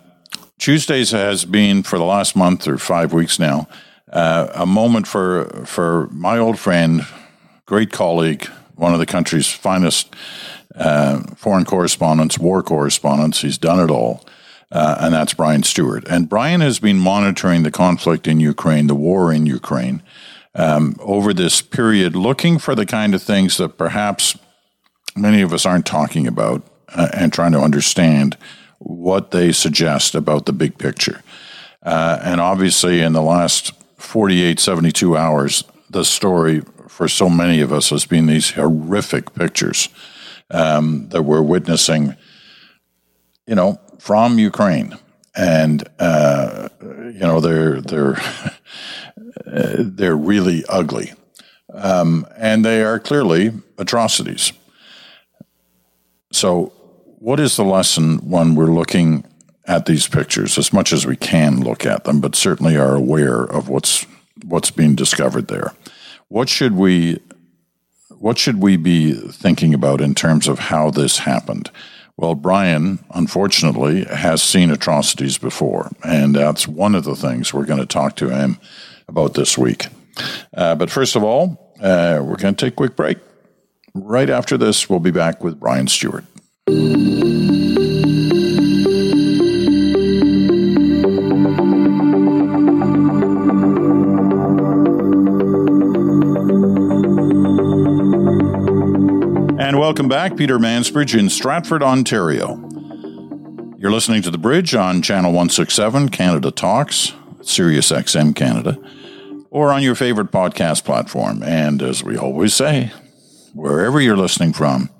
Tuesdays 0.58 1.12
has 1.12 1.44
been 1.44 1.82
for 1.82 1.98
the 1.98 2.04
last 2.04 2.34
month 2.34 2.66
or 2.66 2.78
five 2.78 3.12
weeks 3.12 3.38
now 3.38 3.68
uh, 4.14 4.48
a 4.54 4.64
moment 4.64 5.06
for 5.06 5.64
for 5.66 6.08
my 6.10 6.38
old 6.38 6.58
friend, 6.58 7.06
great 7.66 7.90
colleague, 7.90 8.46
one 8.76 8.92
of 8.92 9.00
the 9.00 9.06
country's 9.06 9.50
finest 9.50 10.14
uh, 10.76 11.20
foreign 11.36 11.64
correspondents, 11.64 12.38
war 12.38 12.62
correspondents. 12.62 13.40
He's 13.42 13.58
done 13.58 13.80
it 13.80 13.90
all. 13.90 14.24
Uh, 14.72 14.96
and 15.00 15.14
that's 15.14 15.34
Brian 15.34 15.62
Stewart. 15.62 16.04
And 16.08 16.28
Brian 16.28 16.60
has 16.60 16.80
been 16.80 16.98
monitoring 16.98 17.62
the 17.62 17.70
conflict 17.70 18.26
in 18.26 18.40
Ukraine, 18.40 18.88
the 18.88 18.94
war 18.94 19.32
in 19.32 19.46
Ukraine, 19.46 20.02
um, 20.54 20.96
over 21.00 21.32
this 21.32 21.62
period, 21.62 22.14
looking 22.14 22.58
for 22.58 22.74
the 22.74 22.86
kind 22.86 23.14
of 23.14 23.22
things 23.22 23.56
that 23.56 23.76
perhaps 23.76 24.38
many 25.16 25.42
of 25.42 25.52
us 25.52 25.66
aren't 25.66 25.86
talking 25.86 26.26
about 26.26 26.66
uh, 26.88 27.08
and 27.12 27.32
trying 27.32 27.52
to 27.52 27.60
understand 27.60 28.36
what 28.78 29.30
they 29.30 29.52
suggest 29.52 30.14
about 30.14 30.46
the 30.46 30.52
big 30.52 30.78
picture. 30.78 31.22
Uh, 31.82 32.18
and 32.22 32.40
obviously, 32.40 33.00
in 33.00 33.12
the 33.12 33.22
last 33.22 33.72
48, 33.96 34.58
72 34.60 35.16
hours, 35.16 35.64
the 35.90 36.04
story 36.04 36.62
for 36.88 37.08
so 37.08 37.28
many 37.28 37.60
of 37.60 37.72
us 37.72 37.90
has 37.90 38.06
been 38.06 38.26
these 38.26 38.52
horrific 38.52 39.34
pictures 39.34 39.88
um, 40.50 41.08
that 41.08 41.22
we're 41.22 41.42
witnessing, 41.42 42.14
you 43.46 43.54
know, 43.54 43.80
from 43.98 44.38
Ukraine. 44.38 44.96
And, 45.36 45.82
uh, 45.98 46.68
you 46.80 47.18
know, 47.18 47.40
they're, 47.40 47.80
they're, 47.80 48.16
they're 49.46 50.16
really 50.16 50.64
ugly. 50.68 51.12
Um, 51.72 52.26
and 52.36 52.64
they 52.64 52.82
are 52.82 52.98
clearly 52.98 53.52
atrocities. 53.78 54.52
So, 56.32 56.72
what 57.18 57.40
is 57.40 57.56
the 57.56 57.64
lesson 57.64 58.18
when 58.18 58.54
we're 58.54 58.66
looking 58.66 59.24
at 59.66 59.86
these 59.86 60.06
pictures, 60.06 60.58
as 60.58 60.72
much 60.72 60.92
as 60.92 61.06
we 61.06 61.16
can 61.16 61.60
look 61.60 61.86
at 61.86 62.04
them, 62.04 62.20
but 62.20 62.34
certainly 62.34 62.76
are 62.76 62.94
aware 62.94 63.42
of 63.42 63.68
what's 63.68 64.06
what's 64.44 64.70
being 64.70 64.94
discovered 64.94 65.48
there? 65.48 65.72
What 66.28 66.48
should 66.48 66.74
we 66.76 67.20
what 68.10 68.38
should 68.38 68.62
we 68.62 68.76
be 68.76 69.12
thinking 69.12 69.74
about 69.74 70.00
in 70.00 70.14
terms 70.14 70.48
of 70.48 70.58
how 70.58 70.90
this 70.90 71.18
happened? 71.18 71.70
Well, 72.16 72.34
Brian, 72.34 73.04
unfortunately, 73.12 74.04
has 74.04 74.42
seen 74.42 74.70
atrocities 74.70 75.36
before, 75.36 75.90
and 76.04 76.34
that's 76.34 76.68
one 76.68 76.94
of 76.94 77.04
the 77.04 77.16
things 77.16 77.52
we're 77.52 77.66
going 77.66 77.80
to 77.80 77.86
talk 77.86 78.16
to 78.16 78.28
him 78.28 78.58
about 79.08 79.34
this 79.34 79.58
week. 79.58 79.86
Uh, 80.52 80.74
but 80.74 80.90
first 80.90 81.16
of 81.16 81.22
all, 81.22 81.72
uh, 81.80 82.20
we're 82.22 82.36
going 82.36 82.54
to 82.54 82.64
take 82.64 82.72
a 82.72 82.76
quick 82.76 82.96
break. 82.96 83.18
Right 83.94 84.30
after 84.30 84.56
this, 84.56 84.88
we'll 84.90 85.00
be 85.00 85.10
back 85.10 85.42
with 85.42 85.60
Brian 85.60 85.86
Stewart. 85.86 86.24
And 99.60 99.78
welcome 99.78 100.08
back, 100.08 100.36
Peter 100.36 100.58
Mansbridge 100.58 101.18
in 101.18 101.28
Stratford, 101.28 101.82
Ontario. 101.82 102.56
You're 103.78 103.92
listening 103.92 104.22
to 104.22 104.30
The 104.30 104.38
Bridge 104.38 104.74
on 104.74 105.02
Channel 105.02 105.30
167, 105.30 106.08
Canada 106.08 106.50
Talks, 106.50 107.12
Sirius 107.46 107.90
XM 107.90 108.34
Canada, 108.34 108.78
or 109.50 109.72
on 109.72 109.82
your 109.82 109.94
favorite 109.94 110.30
podcast 110.30 110.84
platform. 110.84 111.42
And 111.42 111.82
as 111.82 112.02
we 112.02 112.16
always 112.16 112.54
say, 112.54 112.92
wherever 113.54 114.00
you're 114.00 114.16
listening 114.16 114.52
from, 114.52 114.90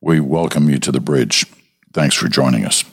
we 0.00 0.20
welcome 0.20 0.68
you 0.68 0.78
to 0.78 0.92
The 0.92 1.00
Bridge. 1.00 1.46
Thanks 1.92 2.14
for 2.14 2.28
joining 2.28 2.64
us. 2.64 2.84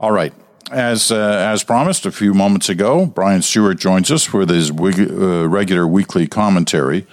All 0.00 0.12
right. 0.12 0.32
As, 0.70 1.12
uh, 1.12 1.16
as 1.16 1.64
promised 1.64 2.06
a 2.06 2.12
few 2.12 2.32
moments 2.32 2.68
ago, 2.68 3.04
Brian 3.06 3.42
Stewart 3.42 3.78
joins 3.78 4.10
us 4.10 4.32
with 4.32 4.48
his 4.48 4.72
wig- 4.72 5.10
uh, 5.10 5.46
regular 5.48 5.86
weekly 5.86 6.26
commentary 6.26 7.06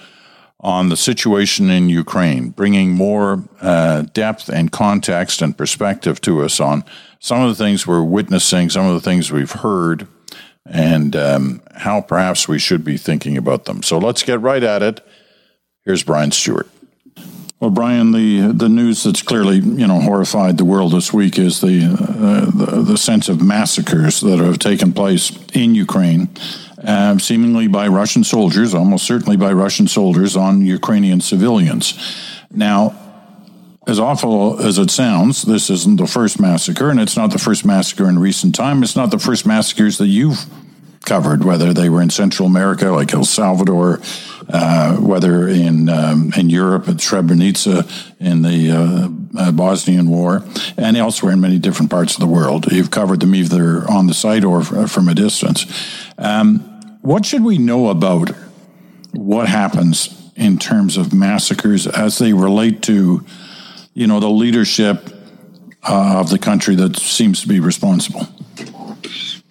on 0.60 0.88
the 0.88 0.96
situation 0.96 1.70
in 1.70 1.88
Ukraine, 1.88 2.50
bringing 2.50 2.92
more 2.92 3.44
uh, 3.60 4.02
depth 4.12 4.48
and 4.48 4.70
context 4.70 5.42
and 5.42 5.56
perspective 5.56 6.20
to 6.22 6.42
us 6.42 6.60
on 6.60 6.84
some 7.18 7.40
of 7.40 7.48
the 7.48 7.62
things 7.62 7.86
we're 7.86 8.02
witnessing, 8.02 8.68
some 8.70 8.86
of 8.86 8.94
the 8.94 9.00
things 9.00 9.30
we've 9.32 9.52
heard, 9.52 10.06
and 10.66 11.16
um, 11.16 11.62
how 11.76 12.00
perhaps 12.00 12.48
we 12.48 12.58
should 12.58 12.84
be 12.84 12.96
thinking 12.96 13.36
about 13.36 13.64
them. 13.64 13.82
So 13.82 13.98
let's 13.98 14.22
get 14.22 14.40
right 14.40 14.62
at 14.62 14.82
it. 14.82 15.00
Here's 15.84 16.02
Brian 16.02 16.30
Stewart. 16.30 16.68
Well, 17.60 17.70
Brian, 17.70 18.12
the 18.12 18.52
the 18.52 18.70
news 18.70 19.02
that's 19.02 19.20
clearly 19.20 19.56
you 19.56 19.86
know 19.86 20.00
horrified 20.00 20.56
the 20.56 20.64
world 20.64 20.92
this 20.92 21.12
week 21.12 21.38
is 21.38 21.60
the 21.60 21.84
uh, 21.84 22.50
the, 22.50 22.82
the, 22.82 22.96
sense 22.96 23.28
of 23.28 23.42
massacres 23.42 24.20
that 24.22 24.38
have 24.38 24.58
taken 24.58 24.94
place 24.94 25.38
in 25.52 25.74
Ukraine, 25.74 26.30
uh, 26.82 27.18
seemingly 27.18 27.66
by 27.66 27.86
Russian 27.86 28.24
soldiers, 28.24 28.72
almost 28.72 29.04
certainly 29.04 29.36
by 29.36 29.52
Russian 29.52 29.88
soldiers 29.88 30.36
on 30.36 30.62
Ukrainian 30.62 31.20
civilians. 31.20 31.92
Now, 32.50 32.94
as 33.86 33.98
awful 33.98 34.60
as 34.60 34.78
it 34.78 34.90
sounds, 34.90 35.42
this 35.42 35.70
isn't 35.70 35.96
the 35.96 36.06
first 36.06 36.38
massacre, 36.38 36.90
and 36.90 37.00
it's 37.00 37.16
not 37.16 37.30
the 37.30 37.38
first 37.38 37.64
massacre 37.64 38.08
in 38.08 38.18
recent 38.18 38.54
time. 38.54 38.82
It's 38.82 38.96
not 38.96 39.10
the 39.10 39.18
first 39.18 39.46
massacres 39.46 39.98
that 39.98 40.08
you've 40.08 40.44
covered, 41.04 41.44
whether 41.44 41.72
they 41.72 41.88
were 41.88 42.02
in 42.02 42.10
Central 42.10 42.46
America, 42.46 42.90
like 42.90 43.14
El 43.14 43.24
Salvador, 43.24 44.00
uh, 44.48 44.96
whether 44.96 45.48
in 45.48 45.88
um, 45.88 46.30
in 46.36 46.50
Europe 46.50 46.88
at 46.88 46.96
Srebrenica 46.96 47.88
in 48.20 48.42
the 48.42 48.70
uh, 48.70 49.40
uh, 49.40 49.52
Bosnian 49.52 50.10
War, 50.10 50.44
and 50.76 50.96
elsewhere 50.96 51.32
in 51.32 51.40
many 51.40 51.58
different 51.58 51.90
parts 51.90 52.14
of 52.14 52.20
the 52.20 52.26
world. 52.26 52.70
You've 52.70 52.90
covered 52.90 53.20
them 53.20 53.34
either 53.34 53.90
on 53.90 54.08
the 54.08 54.14
site 54.14 54.44
or 54.44 54.62
from 54.62 55.08
a 55.08 55.14
distance. 55.14 55.64
Um, 56.18 56.58
what 57.00 57.24
should 57.24 57.44
we 57.44 57.56
know 57.56 57.88
about 57.88 58.30
what 59.12 59.48
happens 59.48 60.16
in 60.36 60.58
terms 60.58 60.96
of 60.96 61.12
massacres 61.12 61.86
as 61.86 62.18
they 62.18 62.32
relate 62.32 62.82
to 62.82 63.24
you 63.94 64.06
know, 64.06 64.20
the 64.20 64.30
leadership 64.30 65.10
uh, 65.88 66.20
of 66.20 66.30
the 66.30 66.38
country 66.38 66.74
that 66.76 66.96
seems 66.96 67.40
to 67.42 67.48
be 67.48 67.60
responsible? 67.60 68.26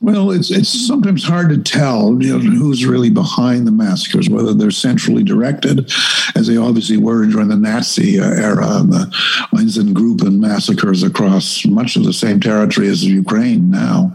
Well, 0.01 0.31
it's 0.31 0.49
it's 0.49 0.87
sometimes 0.87 1.25
hard 1.25 1.49
to 1.49 1.57
tell 1.57 2.17
you 2.21 2.39
know, 2.39 2.39
who's 2.39 2.85
really 2.85 3.09
behind 3.09 3.67
the 3.67 3.71
massacres, 3.71 4.29
whether 4.29 4.53
they're 4.53 4.71
centrally 4.71 5.23
directed, 5.23 5.91
as 6.35 6.47
they 6.47 6.55
obviously 6.55 6.95
were 6.95 7.25
during 7.25 7.49
the 7.49 7.57
Nazi 7.57 8.17
uh, 8.17 8.29
era 8.29 8.77
and 8.77 8.93
the 8.93 9.13
Einsatzgruppen 9.53 10.39
massacres 10.39 11.03
across 11.03 11.65
much 11.65 11.97
of 11.97 12.05
the 12.05 12.13
same 12.13 12.39
territory 12.39 12.87
as 12.87 13.03
Ukraine 13.03 13.69
now, 13.69 14.13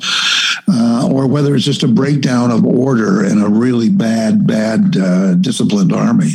uh, 0.68 1.06
or 1.12 1.26
whether 1.26 1.54
it's 1.54 1.66
just 1.66 1.82
a 1.82 1.88
breakdown 1.88 2.50
of 2.50 2.64
order 2.64 3.22
in 3.22 3.42
a 3.42 3.48
really 3.48 3.90
bad, 3.90 4.46
bad, 4.46 4.96
uh, 4.96 5.34
disciplined 5.34 5.92
army. 5.92 6.30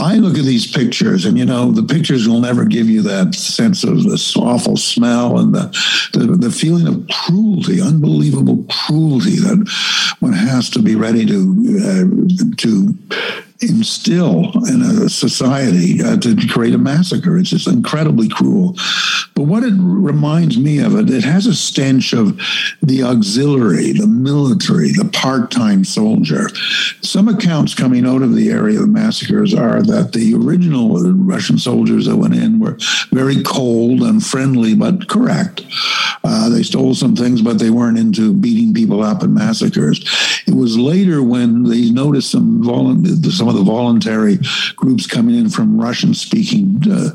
I 0.00 0.16
look 0.16 0.38
at 0.38 0.44
these 0.44 0.70
pictures, 0.70 1.24
and 1.24 1.38
you 1.38 1.44
know, 1.44 1.70
the 1.70 1.82
pictures 1.82 2.28
will 2.28 2.40
never 2.40 2.64
give 2.64 2.88
you 2.88 3.02
that 3.02 3.34
sense 3.34 3.84
of 3.84 4.04
this 4.04 4.36
awful 4.36 4.76
smell 4.76 5.38
and 5.38 5.54
the 5.54 5.66
the, 6.12 6.26
the 6.36 6.50
feeling 6.50 6.86
of 6.86 7.08
cruelty, 7.08 7.80
unbelievable 7.80 8.64
cruelty 8.70 9.36
that 9.36 10.16
one 10.20 10.32
has 10.32 10.70
to 10.70 10.80
be 10.80 10.94
ready 10.94 11.26
to 11.26 11.36
uh, 11.82 12.56
to 12.56 12.94
instill 13.60 14.52
in 14.68 14.82
a 14.82 15.08
society 15.08 16.02
uh, 16.02 16.16
to 16.18 16.36
create 16.48 16.74
a 16.74 16.78
massacre. 16.78 17.38
It's 17.38 17.50
just 17.50 17.66
incredibly 17.66 18.28
cruel. 18.28 18.76
But 19.34 19.44
what 19.44 19.64
it 19.64 19.74
reminds 19.76 20.58
me 20.58 20.78
of 20.78 20.96
it, 20.96 21.10
it 21.10 21.24
has 21.24 21.46
a 21.46 21.54
stench 21.54 22.12
of 22.12 22.38
the 22.82 23.02
auxiliary, 23.02 23.92
the 23.92 24.06
military, 24.06 24.92
the 24.92 25.10
part-time 25.12 25.84
soldier. 25.84 26.48
Some 27.02 27.28
accounts 27.28 27.74
coming 27.74 28.06
out 28.06 28.22
of 28.22 28.34
the 28.34 28.50
area 28.50 28.76
of 28.76 28.82
the 28.82 28.92
massacres 28.92 29.54
are 29.54 29.82
that 29.82 30.12
the 30.12 30.34
original 30.34 30.98
Russian 31.12 31.58
soldiers 31.58 32.06
that 32.06 32.16
went 32.16 32.34
in 32.34 32.60
were 32.60 32.78
very 33.10 33.42
cold 33.42 34.02
and 34.02 34.24
friendly, 34.24 34.74
but 34.74 35.08
correct. 35.08 35.64
Uh, 36.24 36.48
they 36.48 36.62
stole 36.62 36.94
some 36.94 37.14
things, 37.14 37.42
but 37.42 37.58
they 37.58 37.70
weren't 37.70 37.98
into 37.98 38.32
beating 38.32 38.74
people 38.74 39.02
up 39.02 39.22
and 39.22 39.34
massacres. 39.34 40.02
It 40.46 40.54
was 40.54 40.78
later 40.78 41.22
when 41.22 41.64
they 41.64 41.90
noticed 41.90 42.30
some, 42.30 42.62
some 42.64 43.45
some 43.46 43.54
of 43.54 43.64
the 43.64 43.70
voluntary 43.70 44.38
groups 44.74 45.06
coming 45.06 45.36
in 45.36 45.48
from 45.48 45.80
Russian 45.80 46.14
speaking 46.14 46.82
uh, 46.90 47.10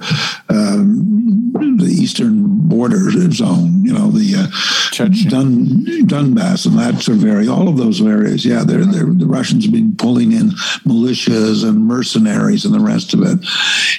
um, 0.48 1.52
the 1.78 1.90
eastern 1.92 2.46
border 2.70 3.12
zone, 3.32 3.84
you 3.84 3.92
know, 3.92 4.10
the 4.12 4.36
uh, 4.38 5.28
Dun, 5.30 5.84
Donbass 6.08 6.66
and 6.66 6.78
that 6.80 7.02
sort 7.02 7.18
of 7.18 7.26
area, 7.26 7.52
all 7.52 7.68
of 7.68 7.76
those 7.76 8.02
areas. 8.02 8.46
Yeah, 8.46 8.64
they're, 8.64 8.86
they're, 8.86 9.06
the 9.06 9.26
Russians 9.26 9.66
have 9.66 9.74
been 9.74 9.96
pulling 9.98 10.32
in 10.32 10.52
militias 10.86 11.68
and 11.68 11.86
mercenaries 11.86 12.64
and 12.64 12.74
the 12.74 12.80
rest 12.80 13.14
of 13.14 13.22
it. 13.24 13.40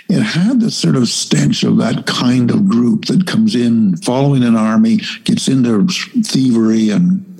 It 0.08 0.22
had 0.22 0.60
this 0.60 0.76
sort 0.76 0.96
of 0.96 1.08
stench 1.08 1.64
of 1.64 1.76
that 1.78 2.06
kind 2.06 2.50
of 2.50 2.68
group 2.68 3.06
that 3.06 3.26
comes 3.26 3.54
in 3.54 3.98
following 3.98 4.42
an 4.42 4.56
army, 4.56 5.00
gets 5.24 5.48
into 5.48 5.86
thievery 5.86 6.88
and 6.88 7.31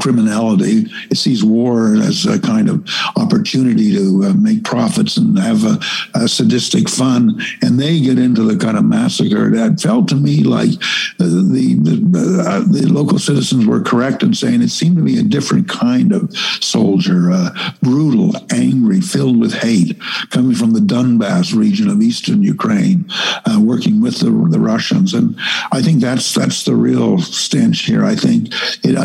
criminality. 0.00 0.86
It 1.10 1.16
sees 1.16 1.44
war 1.44 1.94
as 1.96 2.26
a 2.26 2.40
kind 2.40 2.68
of 2.68 2.86
opportunity 3.16 3.92
to 3.94 4.24
uh, 4.24 4.34
make 4.34 4.64
profits 4.64 5.16
and 5.16 5.38
have 5.38 5.64
a, 5.64 5.78
a, 6.14 6.28
sadistic 6.28 6.88
fun, 6.88 7.40
and 7.62 7.78
they 7.78 8.00
get 8.00 8.18
into 8.18 8.42
the 8.42 8.56
kind 8.56 8.76
of 8.76 8.84
massacre 8.84 9.50
that 9.50 9.80
felt 9.80 10.08
to 10.08 10.16
me 10.16 10.42
like 10.42 10.70
the 11.18 11.26
the, 11.26 11.74
the, 11.74 12.44
uh, 12.46 12.60
the 12.60 12.86
local 12.90 13.18
citizens 13.18 13.66
were 13.66 13.80
correct 13.80 14.22
in 14.22 14.34
saying 14.34 14.62
it 14.62 14.68
seemed 14.68 14.96
to 14.96 15.02
be 15.02 15.18
a 15.18 15.22
different 15.22 15.68
kind 15.68 16.12
of 16.12 16.36
soldier, 16.60 17.30
uh, 17.30 17.50
brutal, 17.82 18.32
angry, 18.52 19.00
filled 19.00 19.40
with 19.40 19.54
hate, 19.54 19.96
coming 20.30 20.54
from 20.54 20.72
the 20.72 20.80
Donbass 20.80 21.54
region 21.54 21.88
of 21.88 22.02
eastern 22.02 22.42
Ukraine, 22.42 23.06
uh, 23.46 23.60
working 23.60 24.00
with 24.00 24.18
the, 24.18 24.30
the 24.50 24.60
Russians, 24.60 25.14
and 25.14 25.36
I 25.72 25.82
think 25.82 26.00
that's 26.00 26.34
that's 26.34 26.64
the 26.64 26.74
real 26.74 27.18
stench 27.18 27.82
here. 27.82 28.04
I 28.04 28.14
think 28.14 28.48
it 28.84 28.96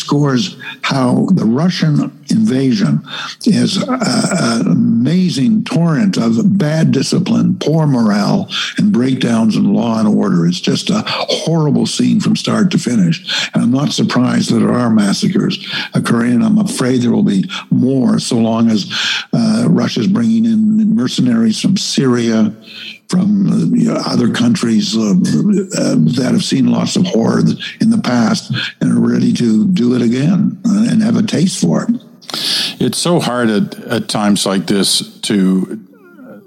underscores 0.00 0.56
how 0.82 1.26
the 1.32 1.44
Russian 1.44 2.00
invasion 2.30 3.02
is 3.44 3.76
an 3.76 4.66
amazing 4.66 5.64
torrent 5.64 6.16
of 6.16 6.58
bad 6.58 6.92
discipline, 6.92 7.56
poor 7.58 7.86
morale, 7.86 8.48
and 8.78 8.92
breakdowns 8.92 9.56
in 9.56 9.74
law 9.74 9.98
and 9.98 10.08
order. 10.08 10.46
It's 10.46 10.60
just 10.60 10.90
a 10.90 11.02
horrible 11.06 11.86
scene 11.86 12.20
from 12.20 12.36
start 12.36 12.70
to 12.70 12.78
finish. 12.78 13.50
And 13.52 13.62
I'm 13.62 13.72
not 13.72 13.92
surprised 13.92 14.50
that 14.50 14.60
there 14.60 14.72
are 14.72 14.90
massacres 14.90 15.58
occurring, 15.94 16.34
and 16.34 16.44
I'm 16.44 16.58
afraid 16.58 17.02
there 17.02 17.10
will 17.10 17.22
be 17.22 17.44
more 17.70 18.18
so 18.18 18.36
long 18.36 18.70
as 18.70 18.90
uh, 19.32 19.66
Russia's 19.68 20.06
bringing 20.06 20.44
in 20.44 20.94
mercenaries 20.94 21.60
from 21.60 21.76
Syria 21.76 22.54
from 23.10 23.50
uh, 23.50 23.76
you 23.76 23.92
know, 23.92 24.00
other 24.06 24.32
countries 24.32 24.96
uh, 24.96 25.00
uh, 25.00 25.96
that 26.16 26.30
have 26.32 26.44
seen 26.44 26.68
lots 26.68 26.94
of 26.94 27.04
horror 27.06 27.40
in 27.80 27.90
the 27.90 28.00
past 28.02 28.52
and 28.80 28.92
are 28.92 29.00
ready 29.00 29.32
to 29.32 29.66
do 29.66 29.94
it 29.94 30.02
again 30.02 30.60
and 30.64 31.02
have 31.02 31.16
a 31.16 31.22
taste 31.22 31.60
for 31.60 31.82
it. 31.82 31.90
It's 32.78 32.98
so 32.98 33.18
hard 33.18 33.50
at, 33.50 33.74
at 33.84 34.08
times 34.08 34.46
like 34.46 34.66
this 34.66 35.20
to 35.22 35.76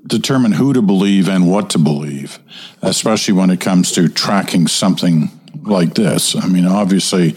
determine 0.08 0.54
who 0.54 0.74
to 0.74 0.82
believe 0.82 1.28
and 1.28 1.52
what 1.52 1.70
to 1.72 1.80
believe, 1.80 2.40
especially 2.82 3.34
when 3.34 3.50
it 3.50 3.60
comes 3.60 3.92
to 3.94 4.08
tracking 4.08 4.68
something 4.68 5.30
like 5.64 5.96
this. 5.96 6.36
I 6.36 6.48
mean, 6.48 6.66
obviously, 6.66 7.36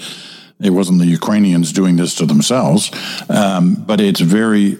it 0.61 0.71
wasn't 0.71 1.01
the 1.01 1.07
Ukrainians 1.07 1.73
doing 1.73 1.97
this 1.97 2.15
to 2.17 2.27
themselves, 2.27 2.91
um, 3.29 3.75
but 3.75 4.01
it's 4.01 4.21
very 4.21 4.79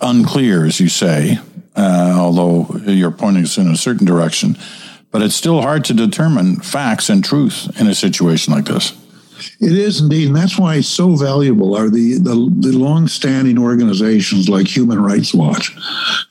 unclear, 0.00 0.64
as 0.64 0.80
you 0.80 0.88
say, 0.88 1.38
uh, 1.76 2.14
although 2.16 2.76
you're 2.86 3.10
pointing 3.10 3.44
us 3.44 3.58
in 3.58 3.68
a 3.68 3.76
certain 3.76 4.06
direction. 4.06 4.56
But 5.10 5.22
it's 5.22 5.34
still 5.34 5.60
hard 5.60 5.84
to 5.86 5.94
determine 5.94 6.56
facts 6.56 7.10
and 7.10 7.22
truth 7.22 7.78
in 7.78 7.86
a 7.86 7.94
situation 7.94 8.54
like 8.54 8.64
this. 8.64 8.92
It 9.60 9.72
is 9.72 10.00
indeed, 10.00 10.28
and 10.28 10.36
that's 10.36 10.58
why 10.58 10.80
so 10.80 11.16
valuable 11.16 11.76
are 11.76 11.88
the 11.88 12.18
the, 12.18 12.34
the 12.58 12.76
long-standing 12.76 13.58
organizations 13.58 14.48
like 14.48 14.66
Human 14.66 15.00
Rights 15.02 15.34
Watch. 15.34 15.74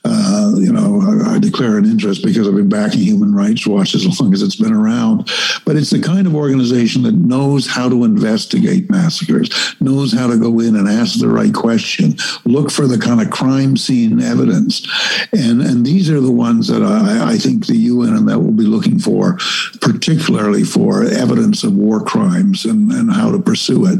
Uh, 0.04 0.52
you 0.56 0.72
know, 0.72 1.00
I, 1.00 1.34
I, 1.34 1.38
declare 1.38 1.78
an 1.78 1.84
interest 1.84 2.24
because 2.24 2.48
I've 2.48 2.56
been 2.56 2.68
backing 2.68 3.00
Human 3.00 3.34
Rights 3.34 3.66
Watch 3.66 3.94
as 3.94 4.20
long 4.20 4.32
as 4.32 4.42
it's 4.42 4.56
been 4.56 4.72
around. 4.72 5.30
But 5.64 5.76
it's 5.76 5.90
the 5.90 6.00
kind 6.00 6.26
of 6.26 6.34
organization 6.34 7.02
that 7.04 7.14
knows 7.14 7.68
how 7.68 7.88
to 7.88 8.04
investigate 8.04 8.90
massacres, 8.90 9.76
knows 9.80 10.12
how 10.12 10.26
to 10.26 10.36
go 10.36 10.58
in 10.60 10.74
and 10.74 10.88
ask 10.88 11.20
the 11.20 11.28
right 11.28 11.54
question, 11.54 12.16
look 12.44 12.70
for 12.70 12.86
the 12.86 12.98
kind 12.98 13.20
of 13.20 13.30
crime 13.30 13.76
scene 13.76 14.20
evidence, 14.20 14.86
and 15.32 15.62
and 15.62 15.86
these 15.86 16.10
are 16.10 16.20
the 16.20 16.32
ones 16.32 16.68
that 16.68 16.82
I, 16.82 17.32
I 17.32 17.36
think 17.38 17.66
the 17.66 17.76
UN 17.76 18.14
and 18.14 18.28
that 18.28 18.40
will 18.40 18.52
be 18.52 18.64
looking 18.64 18.98
for, 18.98 19.38
particularly 19.80 20.64
for 20.64 21.04
evidence 21.04 21.62
of 21.64 21.74
war 21.74 22.00
crimes 22.02 22.64
and, 22.64 22.90
and 23.08 23.12
how 23.12 23.30
to 23.30 23.38
pursue 23.38 23.86
it. 23.86 23.98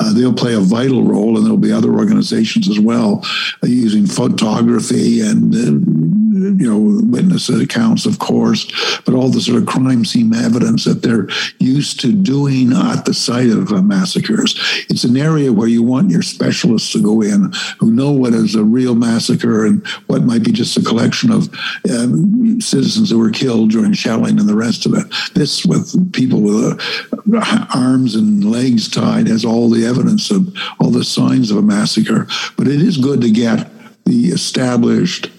Uh, 0.00 0.12
they'll 0.12 0.32
play 0.32 0.54
a 0.54 0.60
vital 0.60 1.02
role, 1.04 1.36
and 1.36 1.44
there'll 1.44 1.58
be 1.58 1.72
other 1.72 1.92
organizations 1.92 2.68
as 2.68 2.80
well 2.80 3.22
uh, 3.62 3.66
using 3.66 4.06
photography 4.06 5.20
and 5.20 5.54
uh, 5.54 6.23
you 6.58 6.70
know, 6.70 7.06
witness 7.08 7.48
accounts, 7.48 8.06
of 8.06 8.18
course, 8.18 8.66
but 9.04 9.14
all 9.14 9.28
the 9.28 9.40
sort 9.40 9.60
of 9.60 9.66
crime 9.66 10.04
scene 10.04 10.34
evidence 10.34 10.84
that 10.84 11.02
they're 11.02 11.28
used 11.58 12.00
to 12.00 12.12
doing 12.12 12.72
at 12.72 13.04
the 13.04 13.14
site 13.14 13.50
of 13.50 13.72
uh, 13.72 13.82
massacres. 13.82 14.54
It's 14.88 15.04
an 15.04 15.16
area 15.16 15.52
where 15.52 15.68
you 15.68 15.82
want 15.82 16.10
your 16.10 16.22
specialists 16.22 16.92
to 16.92 17.02
go 17.02 17.22
in 17.22 17.52
who 17.78 17.92
know 17.92 18.10
what 18.12 18.34
is 18.34 18.54
a 18.54 18.64
real 18.64 18.94
massacre 18.94 19.66
and 19.66 19.86
what 20.06 20.22
might 20.22 20.42
be 20.42 20.52
just 20.52 20.76
a 20.76 20.82
collection 20.82 21.30
of 21.30 21.48
um, 21.90 22.60
citizens 22.60 23.10
who 23.10 23.18
were 23.18 23.30
killed 23.30 23.70
during 23.70 23.92
shelling 23.92 24.38
and 24.38 24.48
the 24.48 24.56
rest 24.56 24.86
of 24.86 24.94
it. 24.94 25.06
This, 25.34 25.64
with 25.64 26.12
people 26.12 26.40
with 26.40 26.80
uh, 27.34 27.66
arms 27.74 28.14
and 28.14 28.50
legs 28.50 28.88
tied, 28.88 29.28
has 29.28 29.44
all 29.44 29.70
the 29.70 29.86
evidence 29.86 30.30
of 30.30 30.54
all 30.80 30.90
the 30.90 31.04
signs 31.04 31.50
of 31.50 31.56
a 31.56 31.62
massacre. 31.62 32.26
But 32.56 32.68
it 32.68 32.80
is 32.80 32.98
good 32.98 33.20
to 33.22 33.30
get 33.30 33.70
the 34.04 34.26
established 34.28 35.30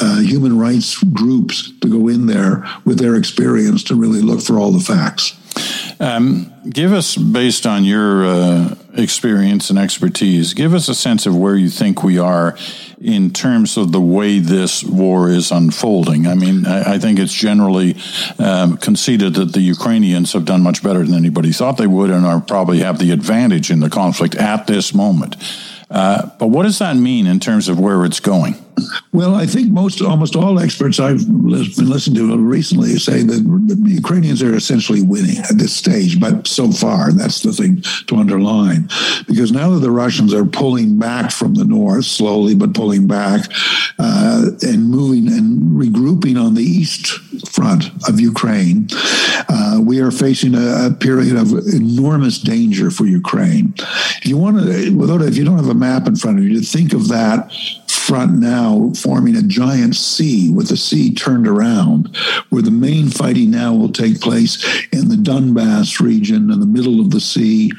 uh, 0.00 0.20
human 0.20 0.58
rights 0.58 1.02
groups 1.02 1.72
to 1.80 1.88
go 1.88 2.08
in 2.08 2.26
there 2.26 2.66
with 2.84 2.98
their 2.98 3.14
experience 3.14 3.82
to 3.84 3.94
really 3.94 4.20
look 4.20 4.40
for 4.40 4.58
all 4.58 4.72
the 4.72 4.80
facts. 4.80 5.36
Um, 5.98 6.52
give 6.68 6.92
us, 6.92 7.16
based 7.16 7.66
on 7.66 7.84
your 7.84 8.26
uh, 8.26 8.74
experience 8.94 9.70
and 9.70 9.78
expertise, 9.78 10.52
give 10.52 10.74
us 10.74 10.88
a 10.88 10.94
sense 10.94 11.24
of 11.24 11.34
where 11.34 11.56
you 11.56 11.70
think 11.70 12.02
we 12.02 12.18
are 12.18 12.56
in 13.00 13.30
terms 13.30 13.76
of 13.76 13.92
the 13.92 14.00
way 14.00 14.38
this 14.38 14.84
war 14.84 15.30
is 15.30 15.50
unfolding. 15.50 16.26
I 16.26 16.34
mean, 16.34 16.66
I, 16.66 16.94
I 16.94 16.98
think 16.98 17.18
it's 17.18 17.32
generally 17.32 17.96
um, 18.38 18.76
conceded 18.76 19.34
that 19.34 19.52
the 19.52 19.60
Ukrainians 19.60 20.32
have 20.34 20.44
done 20.44 20.62
much 20.62 20.82
better 20.82 21.04
than 21.04 21.14
anybody 21.14 21.52
thought 21.52 21.78
they 21.78 21.86
would 21.86 22.10
and 22.10 22.26
are 22.26 22.40
probably 22.40 22.80
have 22.80 22.98
the 22.98 23.12
advantage 23.12 23.70
in 23.70 23.80
the 23.80 23.90
conflict 23.90 24.34
at 24.34 24.66
this 24.66 24.92
moment. 24.92 25.36
Uh, 25.90 26.28
but 26.38 26.48
what 26.48 26.64
does 26.64 26.78
that 26.80 26.96
mean 26.96 27.26
in 27.26 27.40
terms 27.40 27.68
of 27.68 27.78
where 27.78 28.04
it's 28.04 28.20
going? 28.20 28.54
Well, 29.12 29.34
I 29.34 29.46
think 29.46 29.72
most, 29.72 30.02
almost 30.02 30.36
all 30.36 30.58
experts 30.58 31.00
I've 31.00 31.26
been 31.26 31.48
listening 31.48 32.16
to 32.16 32.36
recently 32.36 32.96
say 32.98 33.22
that 33.22 33.32
the 33.84 33.90
Ukrainians 33.90 34.42
are 34.42 34.54
essentially 34.54 35.02
winning 35.02 35.38
at 35.38 35.56
this 35.56 35.74
stage, 35.74 36.20
but 36.20 36.46
so 36.46 36.70
far, 36.70 37.12
that's 37.12 37.40
the 37.40 37.52
thing 37.52 37.80
to 38.08 38.16
underline. 38.16 38.88
Because 39.26 39.52
now 39.52 39.70
that 39.70 39.80
the 39.80 39.90
Russians 39.90 40.34
are 40.34 40.44
pulling 40.44 40.98
back 40.98 41.30
from 41.30 41.54
the 41.54 41.64
north, 41.64 42.04
slowly 42.04 42.54
but 42.54 42.74
pulling 42.74 43.06
back, 43.06 43.50
uh, 43.98 44.50
and 44.60 44.90
moving 44.90 45.28
and 45.28 45.62
regrouping 45.80 46.38
on 46.38 46.54
the 46.54 46.62
east 46.62 47.06
front 47.48 47.86
of 48.08 48.20
Ukraine, 48.20 48.88
uh, 49.48 49.80
we 49.82 50.00
are 50.00 50.10
facing 50.10 50.54
a, 50.54 50.88
a, 50.88 50.90
period 50.92 51.36
of 51.36 51.52
enormous 51.72 52.38
danger 52.38 52.90
for 52.90 53.06
Ukraine. 53.06 53.72
If 53.78 54.26
you 54.26 54.36
want 54.36 54.58
to, 54.58 54.90
without, 54.94 55.22
if 55.22 55.36
you 55.36 55.44
don't 55.44 55.56
have 55.56 55.68
a 55.68 55.74
map 55.74 56.06
in 56.06 56.16
front 56.16 56.38
of 56.38 56.44
you, 56.44 56.60
to 56.60 56.66
think 56.66 56.92
of 56.92 57.08
that 57.08 57.50
front 58.06 58.38
now 58.38 58.92
forming 58.94 59.34
a 59.34 59.42
giant 59.42 59.96
C 59.96 60.52
with 60.52 60.68
the 60.68 60.76
C 60.76 61.12
turned 61.12 61.48
around, 61.48 62.16
where 62.50 62.62
the 62.62 62.70
main 62.70 63.08
fighting 63.08 63.50
now 63.50 63.74
will 63.74 63.90
take 63.90 64.20
place 64.20 64.62
in 64.92 65.08
the 65.08 65.16
Donbass 65.16 66.00
region 66.00 66.50
in 66.50 66.60
the 66.60 66.66
middle 66.66 67.00
of 67.00 67.10
the 67.10 67.20
C, 67.20 67.72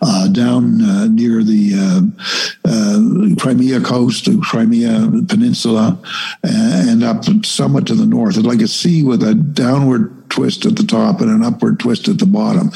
uh, 0.00 0.28
down 0.28 0.80
uh, 0.82 1.08
near 1.08 1.42
the 1.42 1.72
uh, 1.74 2.68
uh 2.68 3.34
Crimea 3.40 3.80
coast, 3.80 4.26
the 4.26 4.38
Crimea 4.40 5.24
Peninsula, 5.28 5.98
and 6.44 7.02
up 7.02 7.24
somewhat 7.44 7.86
to 7.88 7.94
the 7.94 8.06
north. 8.06 8.36
It's 8.36 8.46
like 8.46 8.60
a 8.60 8.68
sea 8.68 9.02
with 9.02 9.22
a 9.22 9.34
downward 9.34 10.21
twist 10.32 10.64
at 10.64 10.76
the 10.76 10.82
top 10.82 11.20
and 11.20 11.30
an 11.30 11.44
upward 11.44 11.78
twist 11.78 12.08
at 12.08 12.18
the 12.18 12.26
bottom. 12.26 12.72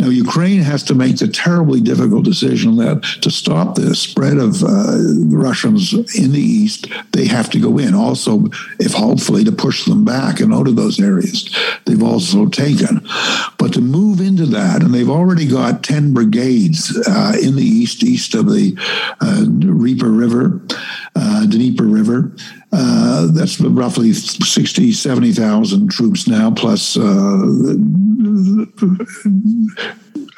Now, 0.00 0.08
Ukraine 0.08 0.60
has 0.60 0.82
to 0.84 0.94
make 0.94 1.18
the 1.18 1.28
terribly 1.28 1.80
difficult 1.80 2.24
decision 2.24 2.76
that 2.76 3.02
to 3.20 3.30
stop 3.30 3.74
the 3.74 3.94
spread 3.94 4.38
of 4.38 4.62
uh, 4.64 4.98
Russians 5.28 5.92
in 5.92 6.32
the 6.32 6.40
east, 6.40 6.88
they 7.12 7.26
have 7.26 7.50
to 7.50 7.60
go 7.60 7.76
in. 7.78 7.94
Also, 7.94 8.46
if 8.80 8.92
hopefully 8.92 9.44
to 9.44 9.52
push 9.52 9.84
them 9.84 10.04
back 10.04 10.40
and 10.40 10.52
out 10.52 10.66
of 10.66 10.76
those 10.76 10.98
areas 10.98 11.54
they've 11.84 12.02
also 12.02 12.46
taken. 12.46 13.06
But 13.58 13.74
to 13.74 13.80
move 13.80 14.20
into 14.20 14.46
that, 14.46 14.82
and 14.82 14.94
they've 14.94 15.10
already 15.10 15.46
got 15.46 15.82
10 15.84 16.14
brigades 16.14 16.96
uh, 17.06 17.36
in 17.40 17.56
the 17.56 17.64
east, 17.64 18.02
east 18.02 18.34
of 18.34 18.46
the 18.46 18.76
uh, 19.20 19.44
Reaper 19.46 20.10
River, 20.10 20.60
uh, 21.16 21.46
Dnieper 21.46 21.84
River. 21.84 22.32
Uh, 22.72 23.28
that's 23.32 23.60
roughly 23.60 24.12
60, 24.12 24.92
70,000 24.92 25.90
troops 25.90 26.26
now, 26.26 26.50
plus 26.50 26.96
uh, 26.96 27.74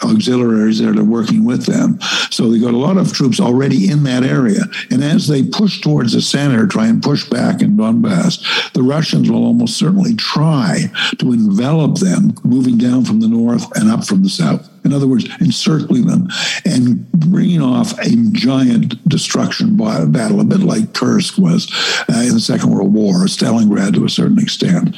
auxiliaries 0.02 0.78
that 0.78 0.96
are 0.96 1.04
working 1.04 1.44
with 1.44 1.66
them. 1.66 1.98
So 2.30 2.50
they 2.50 2.58
got 2.58 2.74
a 2.74 2.78
lot 2.78 2.96
of 2.96 3.12
troops 3.12 3.40
already 3.40 3.90
in 3.90 4.04
that 4.04 4.22
area. 4.22 4.60
And 4.90 5.02
as 5.02 5.28
they 5.28 5.42
push 5.42 5.80
towards 5.80 6.12
the 6.12 6.20
center, 6.20 6.66
try 6.66 6.86
and 6.86 7.02
push 7.02 7.28
back 7.28 7.62
in 7.62 7.76
Donbass, 7.76 8.72
the 8.72 8.82
Russians 8.82 9.30
will 9.30 9.44
almost 9.44 9.76
certainly 9.76 10.14
try 10.14 10.84
to 11.18 11.32
envelop 11.32 11.98
them, 11.98 12.34
moving 12.44 12.78
down 12.78 13.04
from 13.04 13.20
the 13.20 13.28
north 13.28 13.70
and 13.76 13.90
up 13.90 14.06
from 14.06 14.22
the 14.22 14.28
south. 14.28 14.68
In 14.86 14.92
other 14.92 15.08
words, 15.08 15.28
encircling 15.40 16.06
them 16.06 16.28
and 16.64 17.10
bringing 17.10 17.60
off 17.60 17.98
a 17.98 18.14
giant 18.30 19.02
destruction 19.08 19.76
battle, 19.76 20.40
a 20.40 20.44
bit 20.44 20.60
like 20.60 20.94
Kursk 20.94 21.38
was 21.38 21.66
uh, 22.08 22.20
in 22.20 22.34
the 22.34 22.40
Second 22.40 22.70
World 22.70 22.94
War, 22.94 23.24
or 23.24 23.26
Stalingrad 23.26 23.94
to 23.94 24.04
a 24.04 24.08
certain 24.08 24.38
extent. 24.38 24.94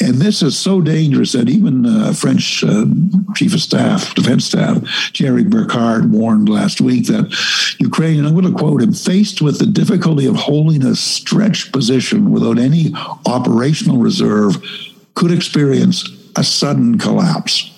And 0.00 0.14
this 0.14 0.42
is 0.42 0.56
so 0.56 0.80
dangerous 0.80 1.32
that 1.32 1.48
even 1.48 1.84
uh, 1.84 2.12
French 2.12 2.62
uh, 2.62 2.84
Chief 3.34 3.52
of 3.52 3.60
Staff, 3.60 4.14
Defense 4.22 4.44
Staff, 4.44 5.10
Thierry 5.14 5.42
Burkhard 5.42 6.12
warned 6.12 6.48
last 6.48 6.80
week 6.80 7.08
that 7.08 7.34
Ukraine, 7.80 8.20
and 8.20 8.28
I'm 8.28 8.34
going 8.34 8.52
to 8.52 8.58
quote 8.58 8.80
him, 8.80 8.92
faced 8.92 9.42
with 9.42 9.58
the 9.58 9.66
difficulty 9.66 10.26
of 10.26 10.36
holding 10.36 10.84
a 10.84 10.94
stretched 10.94 11.72
position 11.72 12.30
without 12.30 12.58
any 12.58 12.92
operational 13.26 13.96
reserve, 13.96 14.62
could 15.14 15.32
experience 15.32 16.08
a 16.36 16.44
sudden 16.44 16.98
collapse. 16.98 17.71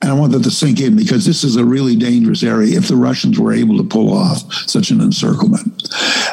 And 0.00 0.12
I 0.12 0.14
want 0.14 0.30
that 0.32 0.44
to 0.44 0.50
sink 0.50 0.80
in 0.80 0.94
because 0.94 1.26
this 1.26 1.42
is 1.42 1.56
a 1.56 1.64
really 1.64 1.96
dangerous 1.96 2.44
area 2.44 2.78
if 2.78 2.86
the 2.86 2.94
Russians 2.94 3.38
were 3.38 3.52
able 3.52 3.76
to 3.78 3.84
pull 3.84 4.16
off 4.16 4.52
such 4.68 4.90
an 4.90 5.00
encirclement. 5.00 5.88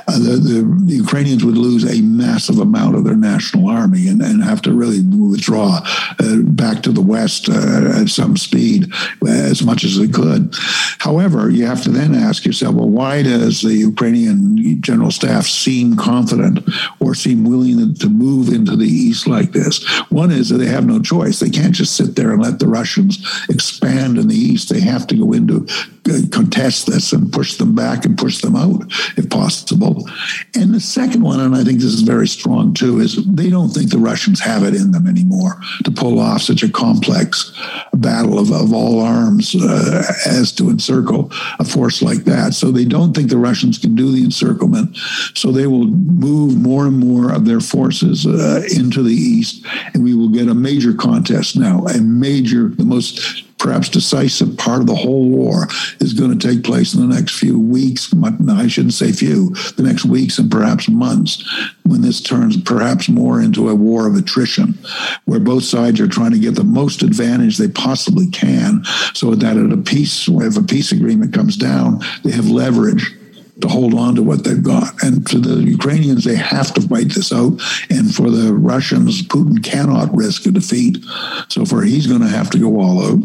Uh, 0.07 0.19
the, 0.19 0.37
the, 0.37 0.83
the, 0.85 0.93
Ukrainians 0.93 1.43
would 1.43 1.57
lose 1.57 1.83
a 1.83 2.01
massive 2.03 2.59
amount 2.59 2.95
of 2.95 3.03
their 3.05 3.15
national 3.15 3.67
army 3.67 4.07
and, 4.07 4.21
and 4.21 4.43
have 4.43 4.61
to 4.61 4.71
really 4.71 5.01
withdraw 5.01 5.79
uh, 6.19 6.37
back 6.43 6.83
to 6.83 6.91
the 6.91 7.01
west 7.01 7.49
uh, 7.49 8.01
at 8.01 8.07
some 8.09 8.37
speed 8.37 8.91
as 9.27 9.63
much 9.63 9.83
as 9.83 9.97
they 9.97 10.07
could. 10.07 10.53
However, 10.99 11.49
you 11.49 11.65
have 11.65 11.81
to 11.83 11.89
then 11.89 12.13
ask 12.13 12.45
yourself, 12.45 12.75
well, 12.75 12.89
why 12.89 13.23
does 13.23 13.61
the 13.61 13.73
Ukrainian 13.73 14.79
general 14.81 15.09
staff 15.09 15.47
seem 15.47 15.97
confident 15.97 16.59
or 16.99 17.15
seem 17.15 17.45
willing 17.45 17.95
to 17.95 18.09
move 18.09 18.49
into 18.49 18.75
the 18.75 18.87
east 18.87 19.25
like 19.25 19.53
this? 19.53 19.83
One 20.11 20.31
is 20.31 20.49
that 20.49 20.57
they 20.57 20.67
have 20.67 20.85
no 20.85 21.01
choice. 21.01 21.39
They 21.39 21.49
can't 21.49 21.73
just 21.73 21.95
sit 21.95 22.15
there 22.15 22.31
and 22.31 22.41
let 22.41 22.59
the 22.59 22.67
Russians 22.67 23.25
expand 23.55 24.17
in 24.17 24.27
the 24.27 24.35
east, 24.35 24.69
they 24.69 24.81
have 24.81 25.07
to 25.07 25.15
go 25.15 25.33
into 25.33 25.65
uh, 26.07 26.19
contest 26.31 26.85
this 26.85 27.13
and 27.13 27.33
push 27.33 27.55
them 27.55 27.73
back 27.73 28.05
and 28.05 28.17
push 28.17 28.41
them 28.41 28.55
out 28.55 28.83
if 29.17 29.27
possible. 29.29 30.07
And 30.53 30.73
the 30.73 30.79
second 30.79 31.23
one, 31.23 31.39
and 31.39 31.55
I 31.55 31.63
think 31.63 31.79
this 31.79 31.93
is 31.93 32.01
very 32.01 32.27
strong 32.27 32.73
too, 32.73 32.99
is 32.99 33.25
they 33.25 33.49
don't 33.49 33.69
think 33.69 33.89
the 33.89 33.97
Russians 33.97 34.39
have 34.41 34.63
it 34.63 34.75
in 34.75 34.91
them 34.91 35.07
anymore 35.07 35.59
to 35.83 35.91
pull 35.91 36.19
off 36.19 36.41
such 36.43 36.61
a 36.61 36.69
complex 36.69 37.51
battle 37.93 38.37
of, 38.37 38.51
of 38.51 38.73
all 38.73 38.99
arms 38.99 39.55
uh, 39.55 40.03
as 40.27 40.51
to 40.53 40.69
encircle 40.69 41.31
a 41.59 41.65
force 41.65 42.01
like 42.01 42.25
that. 42.25 42.53
So 42.53 42.71
they 42.71 42.85
don't 42.85 43.13
think 43.15 43.29
the 43.29 43.37
Russians 43.37 43.77
can 43.77 43.95
do 43.95 44.11
the 44.11 44.23
encirclement. 44.23 44.97
So 45.33 45.51
they 45.51 45.67
will 45.67 45.87
move 45.87 46.61
more 46.61 46.85
and 46.85 46.99
more 46.99 47.31
of 47.31 47.45
their 47.45 47.61
forces 47.61 48.27
uh, 48.27 48.63
into 48.75 49.01
the 49.01 49.13
east, 49.13 49.65
and 49.93 50.03
we 50.03 50.13
will 50.13 50.29
get 50.29 50.49
a 50.49 50.53
major 50.53 50.93
contest 50.93 51.57
now, 51.57 51.85
a 51.85 51.99
major, 52.01 52.69
the 52.69 52.85
most 52.85 53.44
perhaps 53.65 53.89
decisive 53.89 54.55
part 54.57 54.79
of 54.79 54.85
the 54.85 54.93
whole 54.93 55.27
war 55.27 55.67
is 55.99 56.13
going 56.13 56.37
to 56.37 56.47
take 56.47 56.63
place 56.63 56.93
in 56.93 57.01
the 57.01 57.15
next 57.15 57.39
few 57.39 57.59
weeks. 57.59 58.13
I 58.47 58.67
shouldn't 58.67 58.93
say 58.93 59.11
few, 59.11 59.55
the 59.75 59.81
next 59.81 60.05
weeks 60.05 60.37
and 60.37 60.51
perhaps 60.51 60.87
months, 60.87 61.43
when 61.83 62.01
this 62.01 62.21
turns 62.21 62.61
perhaps 62.61 63.09
more 63.09 63.41
into 63.41 63.67
a 63.69 63.73
war 63.73 64.05
of 64.07 64.15
attrition, 64.15 64.77
where 65.25 65.39
both 65.39 65.63
sides 65.63 65.99
are 65.99 66.07
trying 66.07 66.31
to 66.31 66.39
get 66.39 66.53
the 66.53 66.63
most 66.63 67.01
advantage 67.01 67.57
they 67.57 67.67
possibly 67.67 68.27
can, 68.27 68.83
so 69.15 69.33
that 69.33 69.57
at 69.57 69.71
a 69.71 69.77
peace, 69.77 70.27
if 70.27 70.57
a 70.57 70.63
peace 70.63 70.91
agreement 70.91 71.33
comes 71.33 71.57
down, 71.57 72.01
they 72.23 72.31
have 72.31 72.47
leverage 72.47 73.15
to 73.61 73.67
hold 73.67 73.95
on 73.95 74.13
to 74.15 74.21
what 74.21 74.43
they've 74.43 74.61
got. 74.61 75.01
And 75.01 75.27
for 75.27 75.39
the 75.39 75.63
Ukrainians, 75.63 76.23
they 76.23 76.35
have 76.35 76.71
to 76.75 76.81
fight 76.81 77.09
this 77.09 77.31
out. 77.31 77.59
And 77.89 78.13
for 78.13 78.29
the 78.29 78.53
Russians, 78.53 79.23
Putin 79.23 79.63
cannot 79.63 80.15
risk 80.15 80.45
a 80.45 80.51
defeat. 80.51 81.03
So 81.47 81.65
for 81.65 81.81
he's 81.81 82.05
going 82.05 82.21
to 82.21 82.27
have 82.27 82.49
to 82.51 82.59
go 82.59 82.79
all 82.79 83.03
out. 83.03 83.23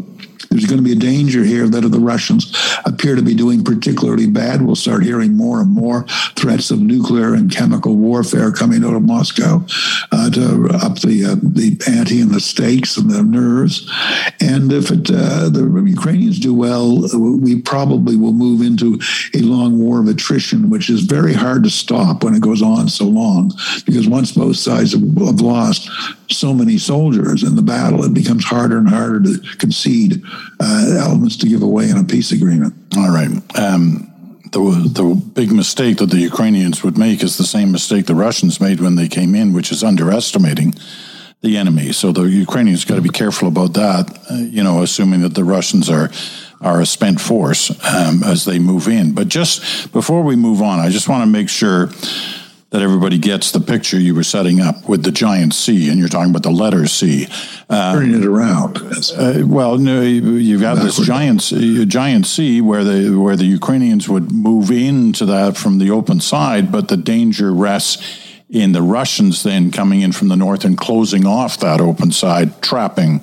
There's 0.49 0.65
going 0.65 0.77
to 0.77 0.83
be 0.83 0.93
a 0.93 0.95
danger 0.95 1.43
here 1.43 1.67
that 1.67 1.81
the 1.81 1.99
Russians 1.99 2.55
appear 2.85 3.15
to 3.15 3.21
be 3.21 3.35
doing 3.35 3.63
particularly 3.63 4.27
bad, 4.27 4.61
we'll 4.61 4.75
start 4.75 5.03
hearing 5.03 5.35
more 5.35 5.61
and 5.61 5.69
more 5.69 6.05
threats 6.35 6.71
of 6.71 6.79
nuclear 6.79 7.33
and 7.33 7.51
chemical 7.51 7.95
warfare 7.95 8.51
coming 8.51 8.83
out 8.83 8.93
of 8.93 9.03
Moscow 9.03 9.65
uh, 10.11 10.29
to 10.31 10.69
up 10.73 10.99
the 10.99 11.25
uh, 11.25 11.35
the 11.41 11.79
ante 11.87 12.21
and 12.21 12.31
the 12.31 12.39
stakes 12.39 12.97
and 12.97 13.09
the 13.09 13.23
nerves. 13.23 13.89
And 14.39 14.71
if 14.71 14.91
it, 14.91 15.09
uh, 15.09 15.49
the 15.49 15.83
Ukrainians 15.87 16.39
do 16.39 16.53
well, 16.53 17.07
we 17.37 17.61
probably 17.61 18.15
will 18.15 18.33
move 18.33 18.61
into 18.61 18.99
a 19.33 19.41
long 19.41 19.79
war 19.79 19.99
of 19.99 20.07
attrition, 20.07 20.69
which 20.69 20.89
is 20.89 21.01
very 21.01 21.33
hard 21.33 21.63
to 21.63 21.69
stop 21.69 22.23
when 22.23 22.35
it 22.35 22.41
goes 22.41 22.61
on 22.61 22.89
so 22.89 23.05
long. 23.05 23.51
Because 23.85 24.07
once 24.07 24.31
both 24.31 24.57
sides 24.57 24.93
have 24.93 25.01
lost 25.41 25.89
so 26.33 26.53
many 26.53 26.77
soldiers 26.77 27.43
in 27.43 27.55
the 27.55 27.61
battle, 27.61 28.03
it 28.03 28.13
becomes 28.13 28.45
harder 28.45 28.77
and 28.77 28.89
harder 28.89 29.21
to 29.23 29.39
concede 29.57 30.21
uh, 30.59 30.95
elements 30.99 31.37
to 31.37 31.47
give 31.47 31.61
away 31.61 31.89
in 31.89 31.97
a 31.97 32.03
peace 32.03 32.31
agreement. 32.31 32.73
All 32.97 33.11
right. 33.11 33.29
Um, 33.57 34.07
the, 34.51 34.59
the 34.59 35.21
big 35.33 35.51
mistake 35.51 35.97
that 35.97 36.09
the 36.09 36.19
Ukrainians 36.19 36.83
would 36.83 36.97
make 36.97 37.23
is 37.23 37.37
the 37.37 37.45
same 37.45 37.71
mistake 37.71 38.05
the 38.05 38.15
Russians 38.15 38.59
made 38.59 38.81
when 38.81 38.95
they 38.95 39.07
came 39.07 39.33
in, 39.33 39.53
which 39.53 39.71
is 39.71 39.83
underestimating 39.83 40.73
the 41.41 41.57
enemy. 41.57 41.91
So 41.91 42.11
the 42.11 42.23
Ukrainians 42.23 42.85
got 42.85 42.95
to 42.95 43.01
be 43.01 43.09
careful 43.09 43.47
about 43.47 43.73
that, 43.73 44.19
uh, 44.29 44.35
you 44.35 44.63
know, 44.63 44.81
assuming 44.81 45.21
that 45.21 45.35
the 45.35 45.43
Russians 45.43 45.89
are 45.89 46.11
are 46.61 46.79
a 46.79 46.85
spent 46.85 47.19
force 47.19 47.71
um, 47.83 48.23
as 48.23 48.45
they 48.45 48.59
move 48.59 48.87
in. 48.87 49.13
But 49.13 49.29
just 49.29 49.91
before 49.91 50.21
we 50.21 50.35
move 50.35 50.61
on, 50.61 50.79
I 50.79 50.89
just 50.89 51.09
want 51.09 51.23
to 51.23 51.25
make 51.25 51.49
sure 51.49 51.89
that 52.71 52.81
everybody 52.81 53.17
gets 53.17 53.51
the 53.51 53.59
picture 53.59 53.99
you 53.99 54.15
were 54.15 54.23
setting 54.23 54.61
up 54.61 54.87
with 54.87 55.03
the 55.03 55.11
giant 55.11 55.53
C, 55.53 55.89
and 55.89 55.99
you're 55.99 56.07
talking 56.07 56.29
about 56.29 56.43
the 56.43 56.51
letter 56.51 56.87
C. 56.87 57.27
Uh, 57.69 57.93
Turning 57.93 58.21
it 58.21 58.25
around. 58.25 58.77
Uh, 58.77 59.45
well, 59.45 59.77
no, 59.77 60.01
you've 60.01 60.61
got 60.61 60.75
this 60.75 60.97
giant 60.97 61.41
giant 61.41 62.25
C 62.25 62.61
where 62.61 62.83
the 62.83 63.19
where 63.19 63.35
the 63.35 63.45
Ukrainians 63.45 64.07
would 64.07 64.31
move 64.31 64.71
into 64.71 65.25
that 65.25 65.57
from 65.57 65.79
the 65.79 65.91
open 65.91 66.21
side, 66.21 66.71
but 66.71 66.87
the 66.87 66.97
danger 66.97 67.53
rests 67.53 68.01
in 68.49 68.71
the 68.71 68.81
Russians 68.81 69.43
then 69.43 69.71
coming 69.71 70.01
in 70.01 70.11
from 70.11 70.29
the 70.29 70.35
north 70.35 70.65
and 70.65 70.77
closing 70.77 71.25
off 71.25 71.59
that 71.59 71.81
open 71.81 72.11
side, 72.11 72.61
trapping 72.61 73.21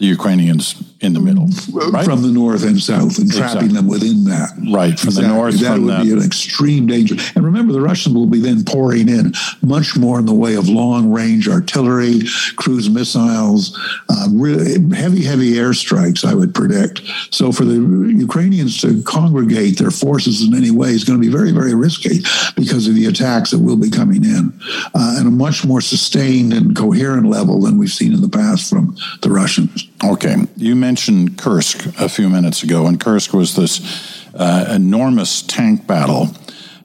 the 0.00 0.06
Ukrainians 0.06 0.82
in 1.02 1.12
the 1.12 1.20
middle, 1.20 1.46
right? 1.92 2.04
from 2.04 2.22
the 2.22 2.28
north 2.28 2.64
and 2.64 2.80
south, 2.80 3.18
and 3.18 3.30
trapping 3.30 3.68
exactly. 3.68 3.68
them 3.68 3.86
within 3.86 4.24
that. 4.24 4.50
Right 4.72 4.98
from 4.98 5.08
exactly. 5.08 5.22
the 5.22 5.28
north. 5.28 5.60
That 5.60 5.78
would 5.78 5.90
that. 5.90 6.04
be 6.04 6.12
an 6.12 6.22
extreme 6.22 6.86
danger. 6.86 7.16
And 7.34 7.44
remember, 7.44 7.72
the 7.74 7.82
Russians 7.82 8.14
will 8.14 8.26
be 8.26 8.40
then 8.40 8.64
pouring 8.64 9.10
in 9.10 9.34
much 9.62 9.96
more 9.98 10.18
in 10.18 10.24
the 10.24 10.34
way 10.34 10.54
of 10.54 10.68
long-range 10.68 11.48
artillery, 11.48 12.20
cruise 12.56 12.88
missiles, 12.88 13.78
uh, 14.08 14.28
really 14.30 14.72
heavy, 14.94 15.22
heavy 15.22 15.52
airstrikes. 15.52 16.24
I 16.24 16.34
would 16.34 16.54
predict. 16.54 17.02
So 17.30 17.52
for 17.52 17.64
the 17.64 17.74
Ukrainians 17.74 18.80
to 18.80 19.02
congregate 19.02 19.78
their 19.78 19.90
forces 19.90 20.42
in 20.46 20.54
any 20.54 20.70
way 20.70 20.90
is 20.90 21.04
going 21.04 21.20
to 21.20 21.24
be 21.24 21.32
very, 21.32 21.52
very 21.52 21.74
risky 21.74 22.20
because 22.56 22.88
of 22.88 22.94
the 22.94 23.04
attacks 23.04 23.50
that 23.50 23.58
will 23.58 23.76
be 23.76 23.90
coming 23.90 24.24
in, 24.24 24.58
uh, 24.94 25.16
at 25.20 25.26
a 25.26 25.30
much 25.30 25.64
more 25.64 25.82
sustained 25.82 26.54
and 26.54 26.74
coherent 26.74 27.26
level 27.26 27.60
than 27.60 27.76
we've 27.76 27.90
seen 27.90 28.14
in 28.14 28.22
the 28.22 28.28
past 28.28 28.70
from 28.70 28.96
the 29.20 29.30
Russians. 29.30 29.89
Okay, 30.02 30.36
you 30.56 30.76
mentioned 30.76 31.36
Kursk 31.36 31.84
a 32.00 32.08
few 32.08 32.30
minutes 32.30 32.62
ago, 32.62 32.86
and 32.86 32.98
Kursk 32.98 33.34
was 33.34 33.54
this 33.54 34.24
uh, 34.34 34.66
enormous 34.70 35.42
tank 35.42 35.86
battle. 35.86 36.28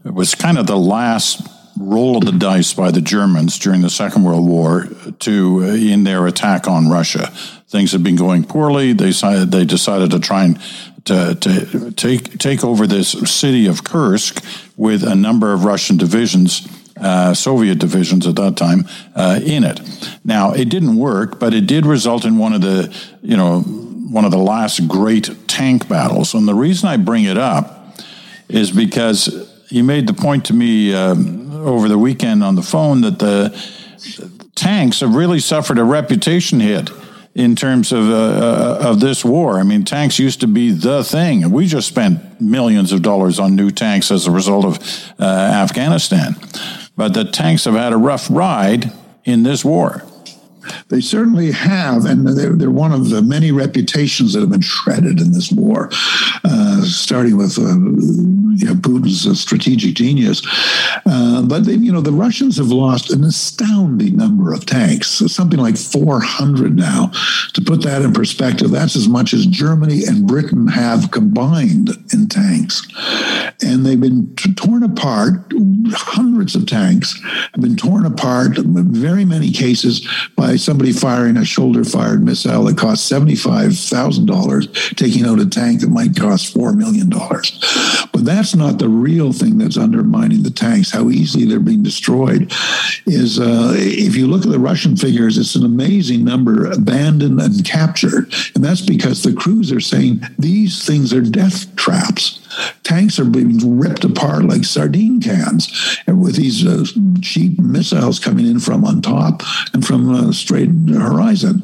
It 0.03 0.13
was 0.13 0.35
kind 0.35 0.57
of 0.57 0.67
the 0.67 0.77
last 0.77 1.47
roll 1.79 2.17
of 2.17 2.25
the 2.25 2.33
dice 2.33 2.73
by 2.73 2.91
the 2.91 3.01
Germans 3.01 3.57
during 3.57 3.81
the 3.81 3.89
Second 3.89 4.23
World 4.23 4.45
War 4.45 4.87
to 5.19 5.63
uh, 5.63 5.67
in 5.67 6.03
their 6.03 6.27
attack 6.27 6.67
on 6.67 6.89
Russia. 6.89 7.27
Things 7.69 7.93
had 7.93 8.03
been 8.03 8.17
going 8.17 8.43
poorly. 8.43 8.91
They 8.91 9.07
decided 9.07 9.49
they 9.49 9.63
decided 9.63 10.11
to 10.11 10.19
try 10.19 10.43
and 10.43 10.61
to, 11.05 11.35
to 11.35 11.91
take 11.91 12.37
take 12.37 12.65
over 12.65 12.85
this 12.85 13.11
city 13.11 13.65
of 13.67 13.85
Kursk 13.85 14.43
with 14.75 15.03
a 15.03 15.15
number 15.15 15.53
of 15.53 15.63
Russian 15.63 15.95
divisions 15.95 16.67
uh, 16.97 17.33
Soviet 17.33 17.79
divisions 17.79 18.25
at 18.27 18.35
that 18.35 18.57
time 18.57 18.87
uh, 19.15 19.39
in 19.43 19.63
it. 19.63 19.81
Now, 20.23 20.53
it 20.53 20.69
didn't 20.69 20.95
work, 20.95 21.39
but 21.39 21.53
it 21.53 21.67
did 21.67 21.85
result 21.85 22.25
in 22.25 22.37
one 22.37 22.53
of 22.53 22.61
the, 22.61 22.95
you 23.21 23.35
know, 23.35 23.61
one 23.61 24.25
of 24.25 24.31
the 24.31 24.37
last 24.37 24.87
great 24.87 25.29
tank 25.47 25.87
battles. 25.87 26.33
And 26.33 26.47
the 26.47 26.53
reason 26.53 26.87
I 26.87 26.97
bring 26.97 27.25
it 27.25 27.37
up 27.37 27.97
is 28.47 28.71
because 28.71 29.49
you 29.69 29.83
made 29.83 30.07
the 30.07 30.13
point 30.13 30.45
to 30.45 30.53
me 30.53 30.93
um, 30.93 31.51
over 31.51 31.89
the 31.89 31.97
weekend 31.97 32.43
on 32.43 32.55
the 32.55 32.61
phone 32.61 33.01
that 33.01 33.19
the 33.19 33.49
tanks 34.55 35.01
have 35.01 35.15
really 35.15 35.39
suffered 35.39 35.77
a 35.77 35.83
reputation 35.83 36.59
hit 36.59 36.89
in 37.33 37.55
terms 37.55 37.91
of 37.91 38.09
uh, 38.09 38.13
uh, 38.13 38.89
of 38.89 39.01
this 39.01 39.25
war. 39.25 39.59
I 39.59 39.63
mean, 39.63 39.83
tanks 39.83 40.17
used 40.19 40.39
to 40.41 40.47
be 40.47 40.71
the 40.71 41.03
thing, 41.03 41.43
and 41.43 41.51
we 41.51 41.67
just 41.67 41.87
spent 41.87 42.39
millions 42.39 42.93
of 42.93 43.01
dollars 43.01 43.39
on 43.39 43.55
new 43.55 43.71
tanks 43.71 44.09
as 44.09 44.25
a 44.25 44.31
result 44.31 44.65
of 44.65 45.13
uh, 45.19 45.23
Afghanistan. 45.25 46.35
But 46.95 47.13
the 47.13 47.25
tanks 47.25 47.65
have 47.65 47.73
had 47.73 47.93
a 47.93 47.97
rough 47.97 48.27
ride 48.29 48.91
in 49.23 49.43
this 49.43 49.65
war. 49.65 50.03
They 50.89 51.01
certainly 51.01 51.51
have, 51.51 52.05
and 52.05 52.27
they're, 52.27 52.53
they're, 52.53 52.71
one 52.75 52.91
of 52.91 53.09
the 53.09 53.21
many 53.21 53.51
reputations 53.51 54.33
that 54.33 54.41
have 54.41 54.51
been 54.51 54.61
shredded 54.61 55.19
in 55.19 55.31
this 55.31 55.51
war, 55.51 55.89
uh, 56.43 56.81
starting 56.83 57.37
with 57.37 57.57
uh, 57.57 57.75
you 58.55 58.67
know, 58.67 58.75
Putin's 58.75 59.27
uh, 59.27 59.33
strategic 59.33 59.95
genius. 59.95 60.41
Uh, 61.05 61.41
but 61.43 61.65
they, 61.65 61.73
you 61.73 61.91
know, 61.91 62.01
the 62.01 62.11
Russians 62.11 62.57
have 62.57 62.67
lost 62.67 63.11
an 63.11 63.23
astounding 63.23 64.17
number 64.17 64.53
of 64.53 64.65
tanks, 64.65 65.07
something 65.07 65.59
like 65.59 65.77
400 65.77 66.75
now. 66.75 67.11
To 67.53 67.61
put 67.61 67.81
that 67.83 68.01
in 68.01 68.13
perspective, 68.13 68.71
that's 68.71 68.95
as 68.95 69.07
much 69.07 69.33
as 69.33 69.45
Germany 69.45 70.03
and 70.05 70.27
Britain 70.27 70.67
have 70.67 71.11
combined 71.11 71.89
in 72.13 72.27
tanks, 72.27 72.85
and 73.63 73.85
they've 73.85 73.99
been 73.99 74.33
t- 74.35 74.53
torn 74.53 74.83
apart. 74.83 75.53
Hundreds 75.91 76.55
of 76.55 76.65
tanks 76.65 77.19
have 77.23 77.61
been 77.61 77.75
torn 77.75 78.05
apart, 78.05 78.57
in 78.57 78.93
very 78.93 79.25
many 79.25 79.51
cases 79.51 80.07
by 80.35 80.54
somebody 80.57 80.91
firing 80.91 81.37
a 81.37 81.45
shoulder 81.45 81.83
fired 81.83 82.23
missile 82.23 82.63
that 82.65 82.77
costs 82.77 83.09
$75,000, 83.09 84.95
taking 84.95 85.25
out 85.25 85.39
a 85.39 85.45
tank 85.45 85.81
that 85.81 85.89
might 85.89 86.15
cost 86.15 86.53
$4 86.53 86.75
million. 86.75 87.09
But 87.09 88.25
that's 88.25 88.55
not 88.55 88.79
the 88.79 88.89
real 88.89 89.33
thing 89.33 89.57
that's 89.57 89.77
undermining 89.77 90.43
the 90.43 90.51
tanks. 90.51 90.91
How 90.91 91.09
easily 91.09 91.45
they're 91.45 91.59
being 91.59 91.83
destroyed 91.83 92.51
is, 93.05 93.39
uh, 93.39 93.73
if 93.75 94.15
you 94.15 94.27
look 94.27 94.45
at 94.45 94.51
the 94.51 94.59
Russian 94.59 94.95
figures, 94.95 95.37
it's 95.37 95.55
an 95.55 95.65
amazing 95.65 96.23
number 96.23 96.65
abandoned 96.65 97.39
and 97.39 97.65
captured. 97.65 98.33
And 98.55 98.63
that's 98.63 98.81
because 98.81 99.23
the 99.23 99.33
crews 99.33 99.71
are 99.71 99.79
saying 99.79 100.21
these 100.37 100.85
things 100.85 101.13
are 101.13 101.21
death 101.21 101.75
traps. 101.75 102.41
Tanks 102.85 103.17
are 103.17 103.25
being 103.25 103.79
ripped 103.79 104.03
apart 104.03 104.45
like 104.45 104.63
sardine 104.63 105.19
cans, 105.19 105.99
and 106.05 106.21
with 106.21 106.35
these 106.35 106.65
uh, 106.65 106.85
cheap 107.19 107.57
missiles 107.57 108.19
coming 108.19 108.45
in 108.45 108.59
from 108.59 108.85
on 108.85 109.01
top 109.01 109.41
and 109.73 109.85
from 109.85 110.07
uh, 110.13 110.31
straight 110.31 110.69
horizon, 110.87 111.63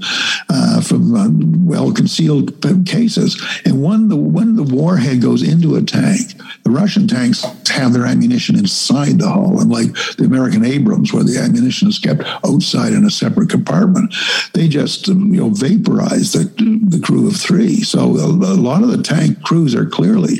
uh, 0.49 0.81
from 0.81 1.15
uh, 1.15 1.29
well 1.63 1.93
concealed 1.93 2.59
cases. 2.87 3.39
And 3.65 3.83
when 3.83 4.09
the 4.09 4.15
when 4.15 4.55
the 4.55 4.63
warhead 4.63 5.21
goes 5.21 5.43
into 5.43 5.75
a 5.75 5.83
tank, 5.83 6.33
the 6.63 6.71
Russian 6.71 7.07
tanks 7.07 7.43
have 7.69 7.93
their 7.93 8.07
ammunition 8.07 8.57
inside 8.57 9.19
the 9.19 9.29
hull, 9.29 9.61
unlike 9.61 9.93
the 10.17 10.25
American 10.25 10.65
Abrams, 10.65 11.13
where 11.13 11.23
the 11.23 11.37
ammunition 11.37 11.87
is 11.87 11.99
kept 11.99 12.23
outside 12.43 12.93
in 12.93 13.05
a 13.05 13.11
separate 13.11 13.49
compartment. 13.49 14.15
They 14.53 14.67
just 14.67 15.07
you 15.07 15.15
know 15.15 15.49
vaporize 15.49 16.33
the 16.33 16.45
the 16.87 16.99
crew 16.99 17.27
of 17.27 17.37
three. 17.37 17.81
So 17.81 17.99
a, 18.17 18.25
a 18.25 18.57
lot 18.57 18.81
of 18.81 18.89
the 18.89 19.03
tank 19.03 19.43
crews 19.43 19.75
are 19.75 19.85
clearly 19.85 20.39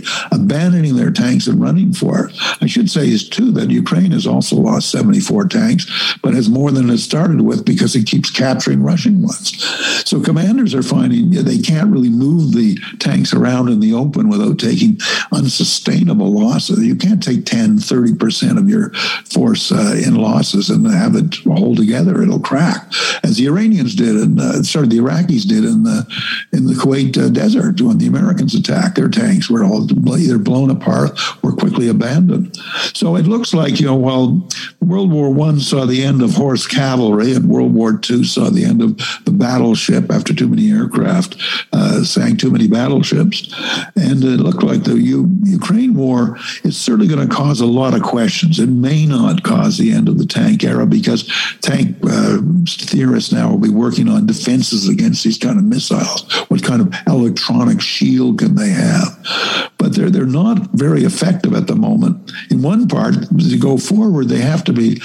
abandoning 0.72 0.96
their 0.96 1.12
tanks 1.12 1.48
and 1.48 1.62
running 1.62 1.94
for 1.94 2.26
it. 2.26 2.36
I 2.62 2.66
should 2.66 2.90
say 2.90 3.08
is 3.08 3.28
too 3.28 3.52
that 3.52 3.70
Ukraine 3.70 4.12
has 4.12 4.26
also 4.26 4.56
lost 4.56 4.92
74 4.92 5.48
tanks, 5.48 6.16
but 6.22 6.34
has 6.34 6.50
more 6.50 6.72
than 6.72 6.90
it 6.90 7.00
started 7.00 7.42
with 7.42 7.66
because 7.66 7.96
it 7.96 8.08
keeps 8.08 8.30
capturing 8.30 8.84
Russian 8.84 9.22
ones. 9.22 9.64
So 10.08 10.22
commanders 10.22 10.74
are 10.74 10.84
finding 10.84 11.32
they 11.32 11.58
can't 11.58 11.92
really 11.92 12.10
move 12.10 12.54
the 12.54 12.78
tanks 13.00 13.34
around 13.34 13.70
in 13.70 13.80
the 13.80 13.94
open 13.94 14.30
without 14.30 14.60
taking 14.60 14.98
unsustainable 15.32 16.32
losses. 16.32 16.86
You 16.86 16.96
can't 16.96 17.22
take 17.22 17.46
10, 17.46 17.78
30% 17.78 18.58
of 18.58 18.70
your 18.70 18.92
force 19.30 19.72
uh, 19.72 20.02
in 20.06 20.16
losses 20.16 20.70
and 20.70 20.86
have 20.88 21.16
it 21.16 21.36
hold 21.44 21.78
together. 21.78 22.22
It'll 22.22 22.40
crack, 22.40 22.92
as 23.24 23.38
the 23.38 23.48
Iranians 23.48 23.96
did, 23.96 24.16
and 24.16 24.40
uh, 24.40 24.64
sorry, 24.64 24.88
the 24.88 24.98
Iraqis 24.98 25.48
did 25.48 25.64
in 25.64 25.84
the 25.84 26.06
in 26.54 26.66
the 26.66 26.74
Kuwait 26.74 27.18
uh, 27.18 27.30
desert 27.30 27.82
when 27.82 27.98
the 27.98 28.08
Americans 28.08 28.56
attacked. 28.56 28.96
Their 28.96 29.10
tanks 29.10 29.50
were 29.50 29.64
all 29.64 29.88
either 30.18 30.38
blown 30.38 30.61
apart 30.70 31.20
or 31.44 31.54
quickly 31.54 31.88
abandoned. 31.88 32.56
So 32.94 33.16
it 33.16 33.26
looks 33.26 33.54
like 33.54 33.80
you 33.80 33.88
know, 33.88 33.96
while 33.96 34.48
World 34.82 35.12
War 35.12 35.34
One 35.34 35.60
saw 35.60 35.86
the 35.86 36.04
end 36.04 36.22
of 36.22 36.34
horse 36.34 36.68
cavalry, 36.68 37.34
and 37.34 37.50
World 37.50 37.74
War 37.74 37.98
Two 37.98 38.24
saw 38.24 38.50
the 38.50 38.66
end 38.66 38.82
of 38.82 38.98
the 39.26 39.32
battleship 39.32 40.12
after 40.12 40.34
too 40.34 40.48
many 40.48 40.72
aircraft 40.72 41.38
uh, 41.74 42.04
sank 42.04 42.40
too 42.40 42.52
many 42.52 42.68
battleships, 42.68 43.54
and 43.96 44.24
it 44.24 44.40
looked 44.40 44.64
like 44.64 44.84
the 44.84 45.00
U- 45.00 45.30
Ukraine 45.44 45.96
war 45.96 46.38
is 46.64 46.78
certainly 46.78 47.08
going 47.08 47.28
to 47.28 47.34
cause 47.34 47.62
a 47.62 47.66
lot 47.66 47.94
of 47.94 48.02
questions. 48.02 48.60
It 48.60 48.70
may 48.70 49.06
not 49.06 49.44
cause 49.44 49.78
the 49.78 49.92
end 49.92 50.08
of 50.08 50.18
the 50.18 50.26
tank 50.26 50.64
era 50.64 50.86
because 50.86 51.28
tank 51.62 51.98
uh, 52.04 52.40
theorists 52.68 53.32
now 53.32 53.50
will 53.50 53.58
be 53.58 53.70
working 53.70 54.10
on 54.10 54.26
defenses 54.26 54.88
against 54.90 55.24
these 55.24 55.38
kind 55.38 55.58
of 55.58 55.64
missiles. 55.64 56.30
What 56.50 56.64
kind 56.64 56.82
of 56.82 56.94
electronic 57.08 57.82
shield 57.82 58.40
can 58.40 58.56
they 58.56 58.70
have? 58.70 59.72
But 59.78 59.96
they're 59.96 60.10
they're 60.10 60.26
not 60.26 60.51
very 60.74 61.04
effective 61.04 61.54
at 61.54 61.68
the 61.68 61.76
moment. 61.76 62.32
In 62.50 62.62
one 62.62 62.88
part, 62.88 63.16
as 63.16 63.52
you 63.52 63.60
go 63.60 63.78
forward, 63.78 64.30
they 64.30 64.40
have 64.40 64.64
to 64.66 64.74
be 64.74 65.00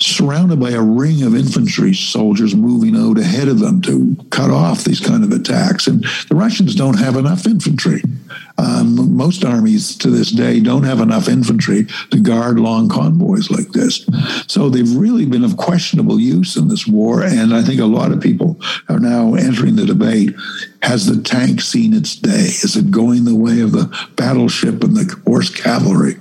surrounded 0.00 0.60
by 0.60 0.70
a 0.70 0.82
ring 0.82 1.22
of 1.22 1.34
infantry 1.34 1.94
soldiers 1.94 2.54
moving 2.54 2.96
out 2.96 3.18
ahead 3.18 3.48
of 3.48 3.58
them 3.58 3.80
to 3.82 4.16
cut 4.30 4.50
off 4.50 4.84
these 4.84 5.00
kind 5.00 5.24
of 5.24 5.32
attacks. 5.32 5.86
And 5.86 6.04
the 6.28 6.34
Russians 6.34 6.74
don't 6.74 6.98
have 6.98 7.16
enough 7.16 7.46
infantry. 7.46 8.02
Um, 8.58 9.16
most 9.16 9.44
armies 9.44 9.96
to 9.98 10.10
this 10.10 10.32
day 10.32 10.58
don't 10.58 10.82
have 10.82 11.00
enough 11.00 11.28
infantry 11.28 11.86
to 12.10 12.20
guard 12.20 12.58
long 12.58 12.88
convoys 12.88 13.50
like 13.50 13.68
this. 13.68 14.04
So 14.48 14.68
they've 14.68 14.96
really 14.96 15.26
been 15.26 15.44
of 15.44 15.56
questionable 15.56 16.18
use 16.18 16.56
in 16.56 16.68
this 16.68 16.86
war. 16.86 17.22
And 17.22 17.54
I 17.54 17.62
think 17.62 17.80
a 17.80 17.86
lot 17.86 18.10
of 18.10 18.20
people 18.20 18.60
are 18.88 18.98
now 18.98 19.34
entering 19.34 19.76
the 19.76 19.86
debate 19.86 20.34
has 20.82 21.06
the 21.06 21.22
tank 21.22 21.60
seen 21.60 21.92
its 21.92 22.14
day? 22.14 22.30
Is 22.30 22.76
it 22.76 22.90
going 22.90 23.24
the 23.24 23.34
way 23.34 23.60
of 23.60 23.72
the 23.72 23.92
battleship 24.16 24.84
and 24.84 24.96
the 24.96 25.20
horse 25.26 25.50
cavalry? 25.50 26.14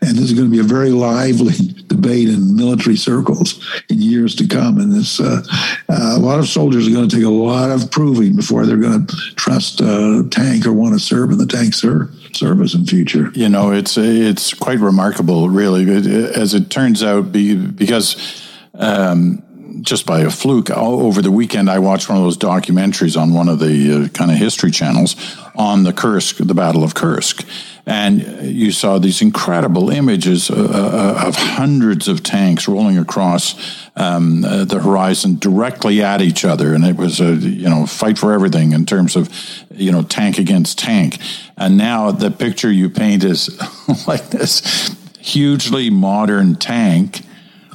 And 0.00 0.16
this 0.16 0.30
is 0.30 0.32
going 0.34 0.46
to 0.46 0.52
be 0.52 0.60
a 0.60 0.64
very 0.64 0.90
lively 0.90 1.54
debate 1.88 2.28
in 2.28 2.54
military 2.54 2.96
circles 2.96 3.64
in 3.88 4.00
years 4.00 4.36
to 4.36 4.46
come. 4.46 4.78
And 4.78 4.92
this, 4.92 5.20
uh, 5.20 5.42
uh, 5.88 6.14
a 6.16 6.18
lot 6.18 6.38
of 6.38 6.46
soldiers 6.46 6.86
are 6.86 6.92
going 6.92 7.08
to 7.08 7.16
take 7.16 7.24
a 7.24 7.28
lot 7.28 7.70
of 7.70 7.90
proving 7.90 8.36
before 8.36 8.66
they're 8.66 8.76
going 8.76 9.06
to 9.06 9.14
trust 9.34 9.80
a 9.80 10.26
tank 10.30 10.66
or 10.66 10.72
want 10.72 10.94
to 10.94 11.00
serve 11.00 11.30
in 11.30 11.38
the 11.38 11.46
tank 11.46 11.74
ser- 11.74 12.10
service 12.32 12.74
in 12.74 12.86
future. 12.86 13.30
You 13.34 13.48
know, 13.48 13.72
it's 13.72 13.98
it's 13.98 14.54
quite 14.54 14.78
remarkable, 14.78 15.48
really, 15.48 15.90
as 15.90 16.54
it 16.54 16.70
turns 16.70 17.02
out, 17.02 17.32
because. 17.32 18.44
Um, 18.74 19.42
just 19.80 20.06
by 20.06 20.20
a 20.20 20.30
fluke, 20.30 20.70
over 20.70 21.22
the 21.22 21.30
weekend, 21.30 21.70
I 21.70 21.78
watched 21.78 22.08
one 22.08 22.18
of 22.18 22.24
those 22.24 22.38
documentaries 22.38 23.20
on 23.20 23.34
one 23.34 23.48
of 23.48 23.58
the 23.58 24.04
uh, 24.04 24.08
kind 24.08 24.30
of 24.30 24.36
history 24.36 24.70
channels 24.70 25.16
on 25.54 25.82
the 25.82 25.92
Kursk, 25.92 26.36
the 26.38 26.54
Battle 26.54 26.84
of 26.84 26.94
Kursk. 26.94 27.46
And 27.86 28.20
you 28.42 28.70
saw 28.70 28.98
these 28.98 29.22
incredible 29.22 29.90
images 29.90 30.50
uh, 30.50 30.54
uh, 30.54 31.26
of 31.26 31.36
hundreds 31.36 32.06
of 32.06 32.22
tanks 32.22 32.68
rolling 32.68 32.98
across 32.98 33.54
um, 33.96 34.44
uh, 34.44 34.64
the 34.64 34.80
horizon 34.80 35.38
directly 35.38 36.02
at 36.02 36.20
each 36.20 36.44
other. 36.44 36.74
And 36.74 36.84
it 36.84 36.96
was 36.96 37.20
a, 37.20 37.34
you 37.34 37.68
know, 37.68 37.86
fight 37.86 38.18
for 38.18 38.32
everything 38.32 38.72
in 38.72 38.84
terms 38.84 39.16
of, 39.16 39.30
you 39.74 39.90
know, 39.90 40.02
tank 40.02 40.38
against 40.38 40.78
tank. 40.78 41.18
And 41.56 41.78
now 41.78 42.10
the 42.10 42.30
picture 42.30 42.70
you 42.70 42.90
paint 42.90 43.24
is 43.24 43.58
like 44.06 44.28
this 44.30 44.94
hugely 45.18 45.90
modern 45.90 46.56
tank 46.56 47.22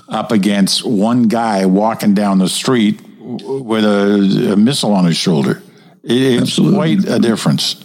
up 0.08 0.32
against 0.32 0.86
one 0.86 1.24
guy 1.24 1.66
walking 1.66 2.14
down 2.14 2.40
the 2.40 2.50
street 2.50 3.00
with 3.20 3.86
a, 3.86 4.54
a 4.54 4.58
missile 4.58 4.94
on 4.94 5.06
his 5.06 5.18
shoulder. 5.18 5.62
It's 6.04 6.42
Absolutely. 6.42 6.76
quite 6.76 7.08
a 7.08 7.20
difference. 7.20 7.84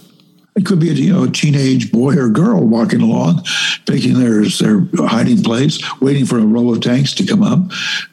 It 0.55 0.65
could 0.65 0.79
be 0.79 0.89
a 0.89 0.93
you 0.93 1.13
know 1.13 1.23
a 1.23 1.29
teenage 1.29 1.91
boy 1.91 2.15
or 2.15 2.29
girl 2.29 2.65
walking 2.65 3.01
along, 3.01 3.43
picking 3.85 4.19
their 4.19 4.43
their 4.43 5.07
hiding 5.07 5.43
place, 5.43 5.79
waiting 6.01 6.25
for 6.25 6.37
a 6.37 6.45
row 6.45 6.73
of 6.73 6.81
tanks 6.81 7.13
to 7.15 7.25
come 7.25 7.43
up. 7.43 7.59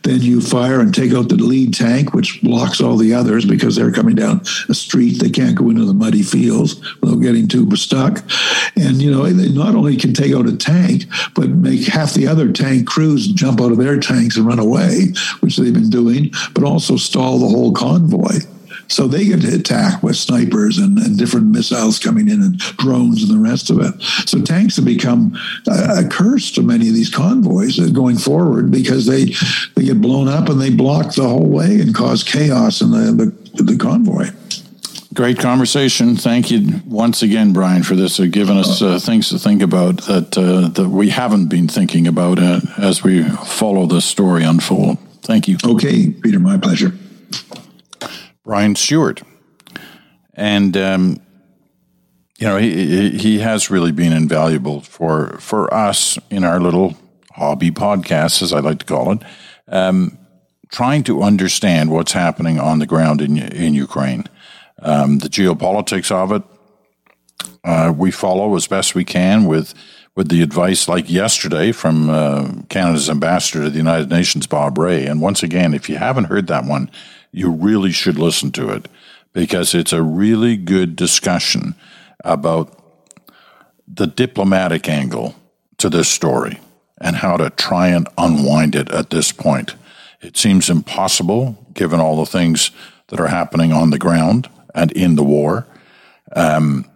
Then 0.03 0.21
you 0.21 0.41
fire 0.41 0.81
and 0.81 0.95
take 0.95 1.13
out 1.13 1.29
the 1.29 1.37
lead 1.37 1.75
tank, 1.75 2.13
which 2.13 2.41
blocks 2.43 2.81
all 2.81 2.97
the 2.97 3.15
others 3.15 3.45
because 3.45 3.75
they're 3.75 3.93
coming 3.93 4.15
down 4.15 4.43
a 4.69 4.75
street. 4.75 5.19
They 5.19 5.31
can't 5.31 5.57
go 5.57 5.71
into 5.71 5.85
the 5.85 5.95
muddy 5.95 6.23
fields 6.23 6.81
without 7.01 7.17
getting 7.17 7.49
too 7.49 7.75
stuck. 7.75 8.23
And 8.77 9.03
you 9.03 9.11
know 9.11 9.25
they 9.25 9.51
not 9.51 9.75
only 9.75 9.97
can 9.97 10.13
take 10.13 10.35
out 10.35 10.47
a 10.47 10.57
tank, 10.57 11.07
but 11.35 11.49
make 11.49 11.87
half 11.87 12.15
the 12.15 12.29
other 12.29 12.53
tank 12.53 12.87
crews 12.87 13.27
jump 13.29 13.61
out 13.61 13.73
of 13.73 13.79
their 13.79 13.99
tanks 13.99 14.37
and 14.37 14.47
run 14.47 14.59
away, 14.59 15.13
which 15.41 15.57
they've 15.57 15.73
been 15.73 15.91
doing, 15.91 16.33
but 16.55 16.65
also 16.65 16.97
stall 16.97 17.39
the 17.39 17.49
whole 17.49 17.73
convoy. 17.73 18.39
So 18.89 19.07
they 19.09 19.25
get 19.25 19.45
attacked 19.45 20.03
with 20.03 20.17
snipers 20.17 20.79
and, 20.79 20.99
and, 20.99 21.17
different 21.17 21.47
missiles 21.47 21.99
coming 21.99 22.29
in 22.29 22.43
and 22.43 22.59
drones 22.59 23.23
and 23.23 23.33
the 23.33 23.43
rest 23.43 23.71
of 23.71 23.81
it. 23.81 24.01
So 24.29 24.41
tanks 24.43 24.77
have 24.77 24.85
become 24.85 25.37
a, 25.67 26.05
a 26.05 26.09
curse 26.09 26.51
to 26.53 26.63
many 26.63 26.89
of 26.89 26.95
these 26.95 27.11
convoys 27.11 27.79
going 27.91 28.19
forward 28.19 28.71
because 28.71 29.07
they 29.07 29.35
they 29.75 29.87
get 29.87 30.01
blown 30.01 30.29
up 30.29 30.49
and 30.49 30.61
they 30.61 30.71
block 30.71 31.15
the 31.15 31.29
whole 31.29 31.49
way 31.49 31.81
and 31.81 31.95
cause 31.95 32.23
chaos 32.23 32.81
in 32.81 32.91
the, 32.91 33.35
the, 33.55 33.63
the 33.63 33.77
convoy. 33.77 34.29
Great 35.15 35.39
conversation. 35.39 36.15
Thank 36.15 36.51
you 36.51 36.83
once 36.85 37.23
again, 37.23 37.55
Brian, 37.55 37.83
for 37.83 37.95
this, 37.95 38.21
uh, 38.21 38.27
giving 38.31 38.59
us 38.59 38.83
uh, 38.83 38.99
things 38.99 39.31
to 39.31 39.39
think 39.39 39.63
about 39.63 40.03
that 40.03 40.37
uh, 40.37 40.69
that 40.69 40.91
we 40.91 41.09
haven't 41.09 41.47
been 41.47 41.69
thinking 41.69 42.07
about 42.07 42.39
uh, 42.39 42.61
as 42.77 43.03
we 43.03 43.23
follow 43.23 43.87
this 43.87 44.05
story 44.05 44.45
unfold. 44.45 44.99
Thank 45.23 45.49
you. 45.49 45.57
Okay, 45.65 46.11
Peter, 46.11 46.39
my 46.39 46.59
pleasure. 46.59 46.93
Brian 48.47 48.77
Stewart. 48.77 49.23
And, 50.35 50.77
um, 50.77 51.21
you 52.39 52.47
know, 52.47 52.57
he, 52.59 53.11
he 53.19 53.39
has 53.41 53.71
really 53.71 53.91
been 53.91 54.13
invaluable 54.13 54.83
for, 54.83 55.37
for 55.41 55.73
us 55.75 56.17
in 56.31 56.45
our 56.45 56.61
little 56.61 56.97
hobby 57.33 57.73
podcast, 57.73 58.43
as 58.43 58.53
I 58.53 58.61
like 58.61 58.79
to 58.79 58.85
call 58.85 59.13
it, 59.13 59.19
um, 59.67 60.17
trying 60.71 61.03
to 61.05 61.23
understand 61.23 61.91
what's 61.91 62.13
happening 62.13 62.61
on 62.61 62.79
the 62.79 62.87
ground 62.87 63.21
in, 63.21 63.37
in 63.37 63.75
Ukraine. 63.75 64.25
Um, 64.81 65.19
the 65.19 65.29
geopolitics 65.29 66.13
of 66.13 66.31
it, 66.31 66.43
uh, 67.65 67.93
we 67.97 68.13
follow 68.13 68.55
as 68.55 68.69
best 68.69 68.95
we 68.95 69.05
can 69.05 69.47
with 69.47 69.75
with 70.15 70.31
the 70.31 70.41
advice 70.41 70.89
like 70.89 71.11
yesterday 71.11 71.73
from 71.73 72.09
uh, 72.09 72.51
Canada's 72.71 73.11
ambassador 73.11 73.65
to 73.65 73.71
the 73.71 73.77
United 73.77 74.09
Nations, 74.09 74.47
Bob 74.47 74.79
Rae. 74.79 75.05
And 75.05 75.21
once 75.21 75.43
again, 75.43 75.75
if 75.75 75.91
you 75.91 75.97
haven't 75.97 76.25
heard 76.25 76.47
that 76.47 76.65
one, 76.65 76.91
you 77.37 77.51
really 77.51 77.93
should 77.93 78.19
listen 78.19 78.51
to 78.51 78.71
it 78.71 78.89
because 79.35 79.75
it's 79.75 79.93
a 79.93 80.03
really 80.03 80.57
good 80.57 80.97
discussion 80.97 81.75
about 82.25 82.73
the 83.87 84.07
diplomatic 84.07 84.89
angle 84.89 85.35
to 85.77 85.91
this 85.91 86.09
story 86.09 86.59
and 86.99 87.17
how 87.17 87.37
to 87.37 87.51
try 87.51 87.89
and 87.89 88.09
unwind 88.17 88.75
it 88.75 88.91
at 88.91 89.11
this 89.11 89.33
point. 89.33 89.75
It 90.23 90.39
seems 90.39 90.71
impossible 90.71 91.59
given 91.75 92.01
all 92.01 92.17
the 92.17 92.31
things 92.39 92.71
that 93.09 93.21
are 93.21 93.29
happening 93.29 93.71
on 93.71 93.91
the 93.91 93.99
ground 93.99 94.49
and 94.75 94.91
in 94.93 95.17
the 95.17 95.23
war. 95.23 95.67
Um, 96.35 96.91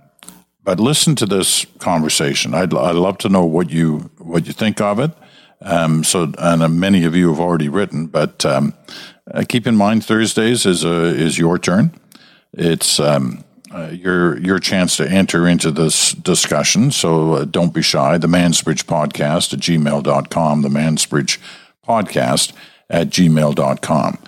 but 0.64 0.81
listen 0.81 1.16
to 1.16 1.26
this 1.26 1.66
conversation. 1.79 2.55
I'd, 2.55 2.72
I'd 2.72 2.96
love 2.96 3.18
to 3.18 3.29
know 3.29 3.44
what 3.44 3.68
you 3.68 4.11
what 4.16 4.46
you 4.46 4.55
think 4.55 4.81
of 4.81 5.00
it. 5.00 5.11
Um, 5.62 6.03
so, 6.03 6.33
and 6.38 6.62
uh, 6.62 6.68
many 6.68 7.05
of 7.05 7.14
you 7.14 7.29
have 7.29 7.40
already 7.40 7.68
written, 7.68 8.07
but 8.07 8.46
um, 8.46 8.72
uh, 9.33 9.45
keep 9.49 9.66
in 9.66 9.77
mind 9.77 10.05
Thursdays 10.05 10.66
is 10.66 10.85
a, 10.85 11.05
is 11.05 11.38
your 11.38 11.59
turn. 11.59 11.93
It's 12.53 12.99
um, 12.99 13.45
uh, 13.73 13.90
your 13.93 14.38
your 14.38 14.59
chance 14.59 14.97
to 14.97 15.09
enter 15.09 15.47
into 15.47 15.71
this 15.71 16.12
discussion. 16.12 16.90
So 16.90 17.35
uh, 17.35 17.45
don't 17.45 17.73
be 17.73 17.83
shy. 17.83 18.19
The 18.19 18.27
Mansbridge 18.27 18.85
Podcast 18.85 19.53
at 19.53 19.61
gmail.com, 19.61 20.62
the 20.62 20.69
Mansbridge 20.69 21.38
Podcast 21.87 22.53
at 22.88 23.11
gmail.com. 23.11 24.19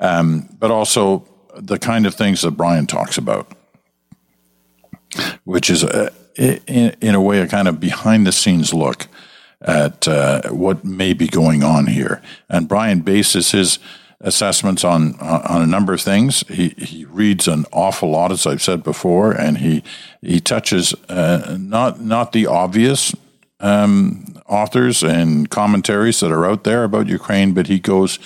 Um, 0.00 0.48
but 0.58 0.70
also 0.70 1.26
the 1.56 1.78
kind 1.78 2.06
of 2.06 2.14
things 2.14 2.42
that 2.42 2.52
Brian 2.52 2.86
talks 2.86 3.18
about, 3.18 3.52
which 5.44 5.70
is 5.70 5.82
a, 5.82 6.12
in, 6.36 6.96
in 7.00 7.14
a 7.14 7.20
way 7.20 7.40
a 7.40 7.46
kind 7.46 7.68
of 7.68 7.80
behind 7.80 8.26
the 8.26 8.32
scenes 8.32 8.72
look 8.72 9.06
at 9.60 10.06
uh, 10.06 10.42
what 10.50 10.84
may 10.84 11.12
be 11.12 11.26
going 11.26 11.64
on 11.64 11.86
here. 11.86 12.22
And 12.48 12.68
Brian 12.68 13.00
bases 13.00 13.52
his 13.52 13.78
assessments 14.24 14.82
on 14.82 15.14
on 15.20 15.62
a 15.62 15.66
number 15.66 15.92
of 15.92 16.00
things. 16.00 16.44
He 16.48 16.70
he 16.78 17.04
reads 17.04 17.46
an 17.46 17.66
awful 17.70 18.10
lot, 18.10 18.32
as 18.32 18.46
I've 18.46 18.62
said 18.62 18.82
before, 18.82 19.30
and 19.30 19.58
he 19.58 19.84
he 20.20 20.40
touches 20.40 20.94
uh, 21.08 21.56
not 21.60 22.00
not 22.00 22.32
the 22.32 22.46
obvious 22.46 23.14
um, 23.60 24.34
authors 24.46 25.04
and 25.04 25.48
commentaries 25.48 26.20
that 26.20 26.32
are 26.32 26.46
out 26.46 26.64
there 26.64 26.84
about 26.84 27.06
Ukraine, 27.06 27.52
but 27.54 27.68
he 27.68 27.78
goes 27.78 28.18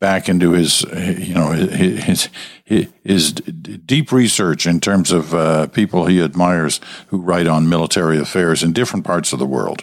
back 0.00 0.28
into 0.28 0.52
his, 0.52 0.82
you 1.18 1.34
know, 1.34 1.52
his, 1.52 2.28
his, 2.64 2.88
his 3.02 3.32
deep 3.32 4.12
research 4.12 4.66
in 4.66 4.78
terms 4.78 5.10
of 5.10 5.34
uh, 5.34 5.66
people 5.68 6.04
he 6.04 6.20
admires 6.20 6.80
who 7.06 7.18
write 7.18 7.46
on 7.46 7.68
military 7.68 8.18
affairs 8.18 8.62
in 8.62 8.72
different 8.72 9.04
parts 9.06 9.32
of 9.32 9.38
the 9.38 9.46
world. 9.46 9.82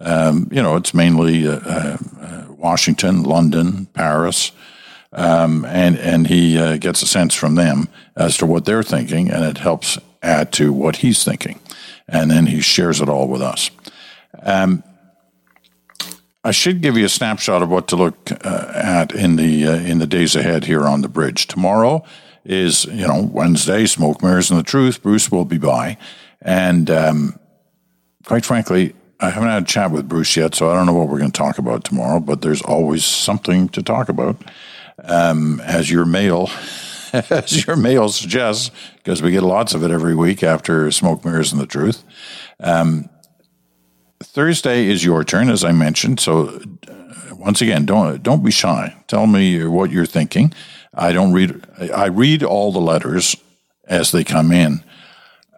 Um, 0.00 0.48
you 0.50 0.62
know, 0.62 0.76
it's 0.76 0.92
mainly 0.92 1.48
uh, 1.48 1.58
uh, 1.58 1.96
Washington, 2.50 3.22
London, 3.22 3.86
Paris, 3.86 4.52
um, 5.12 5.64
and 5.66 5.98
and 5.98 6.26
he 6.26 6.58
uh, 6.58 6.76
gets 6.76 7.02
a 7.02 7.06
sense 7.06 7.34
from 7.34 7.54
them 7.54 7.88
as 8.16 8.36
to 8.38 8.46
what 8.46 8.64
they're 8.64 8.82
thinking, 8.82 9.30
and 9.30 9.44
it 9.44 9.58
helps 9.58 9.98
add 10.22 10.52
to 10.52 10.72
what 10.72 10.96
he's 10.96 11.24
thinking, 11.24 11.60
and 12.08 12.30
then 12.30 12.46
he 12.46 12.60
shares 12.60 13.00
it 13.00 13.08
all 13.08 13.28
with 13.28 13.42
us. 13.42 13.70
Um, 14.42 14.82
I 16.44 16.50
should 16.50 16.80
give 16.82 16.96
you 16.96 17.04
a 17.04 17.10
snapshot 17.10 17.62
of 17.62 17.68
what 17.68 17.86
to 17.88 17.96
look 17.96 18.32
uh, 18.44 18.72
at 18.74 19.14
in 19.14 19.36
the 19.36 19.66
uh, 19.66 19.76
in 19.76 19.98
the 19.98 20.06
days 20.06 20.34
ahead 20.34 20.64
here 20.64 20.86
on 20.86 21.02
the 21.02 21.08
bridge. 21.08 21.46
Tomorrow 21.46 22.04
is 22.44 22.84
you 22.86 23.06
know 23.06 23.22
Wednesday, 23.22 23.86
smoke 23.86 24.22
mirrors 24.22 24.50
and 24.50 24.58
the 24.58 24.64
truth. 24.64 25.02
Bruce 25.02 25.30
will 25.30 25.44
be 25.44 25.58
by, 25.58 25.98
and 26.40 26.90
um, 26.90 27.38
quite 28.24 28.44
frankly, 28.44 28.94
I 29.20 29.30
haven't 29.30 29.50
had 29.50 29.62
a 29.62 29.66
chat 29.66 29.90
with 29.92 30.08
Bruce 30.08 30.36
yet, 30.36 30.54
so 30.54 30.70
I 30.70 30.74
don't 30.74 30.86
know 30.86 30.94
what 30.94 31.08
we're 31.08 31.20
going 31.20 31.30
to 31.30 31.38
talk 31.38 31.58
about 31.58 31.84
tomorrow. 31.84 32.18
But 32.18 32.40
there's 32.40 32.62
always 32.62 33.04
something 33.04 33.68
to 33.70 33.82
talk 33.82 34.08
about 34.08 34.36
um, 35.02 35.60
as 35.60 35.90
your 35.90 36.04
mail 36.04 36.50
as 37.12 37.66
your 37.66 37.76
mail 37.76 38.08
suggests, 38.08 38.70
because 38.96 39.20
we 39.20 39.32
get 39.32 39.42
lots 39.42 39.74
of 39.74 39.82
it 39.82 39.90
every 39.90 40.14
week 40.14 40.42
after 40.42 40.90
Smoke 40.90 41.24
Mirrors 41.24 41.52
and 41.52 41.60
the 41.60 41.66
Truth. 41.66 42.02
Um, 42.58 43.10
Thursday 44.22 44.86
is 44.86 45.04
your 45.04 45.24
turn, 45.24 45.50
as 45.50 45.64
I 45.64 45.72
mentioned. 45.72 46.20
So 46.20 46.60
uh, 46.88 47.34
once 47.34 47.60
again, 47.60 47.84
don't 47.84 48.22
don't 48.22 48.44
be 48.44 48.50
shy. 48.50 48.96
Tell 49.08 49.26
me 49.26 49.64
what 49.66 49.90
you're 49.90 50.06
thinking. 50.06 50.54
I 50.94 51.12
don't 51.12 51.32
read. 51.32 51.64
I 51.94 52.06
read 52.06 52.42
all 52.42 52.72
the 52.72 52.80
letters 52.80 53.36
as 53.86 54.12
they 54.12 54.24
come 54.24 54.52
in. 54.52 54.82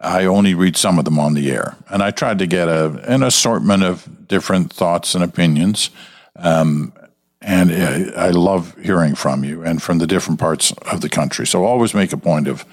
I 0.01 0.25
only 0.25 0.53
read 0.53 0.77
some 0.77 0.99
of 0.99 1.05
them 1.05 1.19
on 1.19 1.33
the 1.33 1.51
air, 1.51 1.77
and 1.89 2.03
I 2.03 2.11
tried 2.11 2.39
to 2.39 2.47
get 2.47 2.67
a 2.67 3.01
an 3.07 3.23
assortment 3.23 3.83
of 3.83 4.27
different 4.27 4.73
thoughts 4.73 5.15
and 5.15 5.23
opinions. 5.23 5.89
Um, 6.35 6.91
and 7.45 7.71
I 8.17 8.31
love 8.31 8.75
hearing 8.81 9.13
from 9.13 9.43
you 9.43 9.63
and 9.63 9.81
from 9.81 9.99
the 9.99 10.07
different 10.07 10.39
parts 10.39 10.71
of 10.91 11.01
the 11.01 11.09
country. 11.09 11.45
So 11.45 11.63
always 11.63 11.93
make 11.93 12.11
a 12.11 12.17
point 12.17 12.47
of 12.47 12.65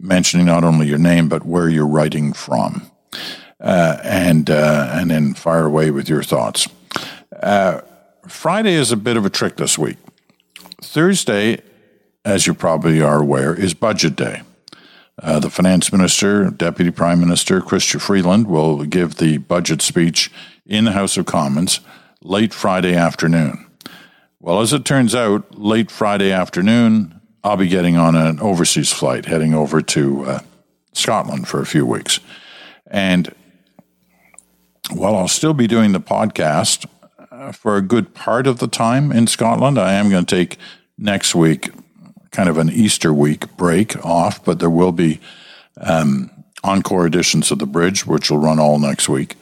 mentioning 0.00 0.46
not 0.46 0.64
only 0.64 0.88
your 0.88 0.98
name 0.98 1.28
but 1.28 1.46
where 1.46 1.68
you're 1.68 1.86
writing 1.86 2.32
from, 2.32 2.90
uh, 3.60 3.98
and 4.02 4.50
uh, 4.50 4.90
and 4.92 5.10
then 5.10 5.34
fire 5.34 5.66
away 5.66 5.92
with 5.92 6.08
your 6.08 6.24
thoughts. 6.24 6.68
Uh, 7.40 7.80
Friday 8.26 8.74
is 8.74 8.90
a 8.90 8.96
bit 8.96 9.16
of 9.16 9.24
a 9.24 9.30
trick 9.30 9.56
this 9.56 9.78
week. 9.78 9.98
Thursday, 10.82 11.62
as 12.24 12.48
you 12.48 12.54
probably 12.54 13.00
are 13.00 13.20
aware, 13.20 13.54
is 13.54 13.72
Budget 13.72 14.16
Day. 14.16 14.42
Uh, 15.22 15.38
the 15.38 15.50
finance 15.50 15.92
minister, 15.92 16.50
Deputy 16.50 16.90
Prime 16.90 17.20
Minister 17.20 17.60
Chrystia 17.60 18.00
Freeland, 18.00 18.46
will 18.46 18.84
give 18.84 19.16
the 19.16 19.38
budget 19.38 19.80
speech 19.82 20.32
in 20.66 20.86
the 20.86 20.92
House 20.92 21.16
of 21.16 21.26
Commons 21.26 21.80
late 22.22 22.52
Friday 22.52 22.94
afternoon. 22.94 23.66
Well, 24.40 24.60
as 24.60 24.72
it 24.72 24.84
turns 24.84 25.14
out, 25.14 25.58
late 25.58 25.90
Friday 25.90 26.32
afternoon, 26.32 27.20
I'll 27.42 27.56
be 27.56 27.68
getting 27.68 27.96
on 27.96 28.14
an 28.14 28.40
overseas 28.40 28.92
flight 28.92 29.26
heading 29.26 29.54
over 29.54 29.80
to 29.82 30.24
uh, 30.24 30.40
Scotland 30.92 31.48
for 31.48 31.60
a 31.60 31.66
few 31.66 31.86
weeks. 31.86 32.20
And 32.86 33.34
while 34.90 35.16
I'll 35.16 35.28
still 35.28 35.54
be 35.54 35.66
doing 35.66 35.92
the 35.92 36.00
podcast 36.00 36.86
uh, 37.30 37.52
for 37.52 37.76
a 37.76 37.82
good 37.82 38.14
part 38.14 38.46
of 38.46 38.58
the 38.58 38.66
time 38.66 39.12
in 39.12 39.26
Scotland, 39.26 39.78
I 39.78 39.94
am 39.94 40.10
going 40.10 40.24
to 40.24 40.36
take 40.36 40.58
next 40.98 41.34
week 41.34 41.70
kind 42.30 42.48
of 42.48 42.58
an 42.58 42.70
Easter 42.70 43.12
week 43.12 43.56
break 43.56 44.04
off, 44.04 44.44
but 44.44 44.58
there 44.58 44.70
will 44.70 44.92
be 44.92 45.20
um, 45.78 46.30
encore 46.62 47.06
editions 47.06 47.50
of 47.50 47.58
The 47.58 47.66
Bridge, 47.66 48.06
which 48.06 48.30
will 48.30 48.38
run 48.38 48.58
all 48.58 48.78
next 48.78 49.08
week. 49.08 49.36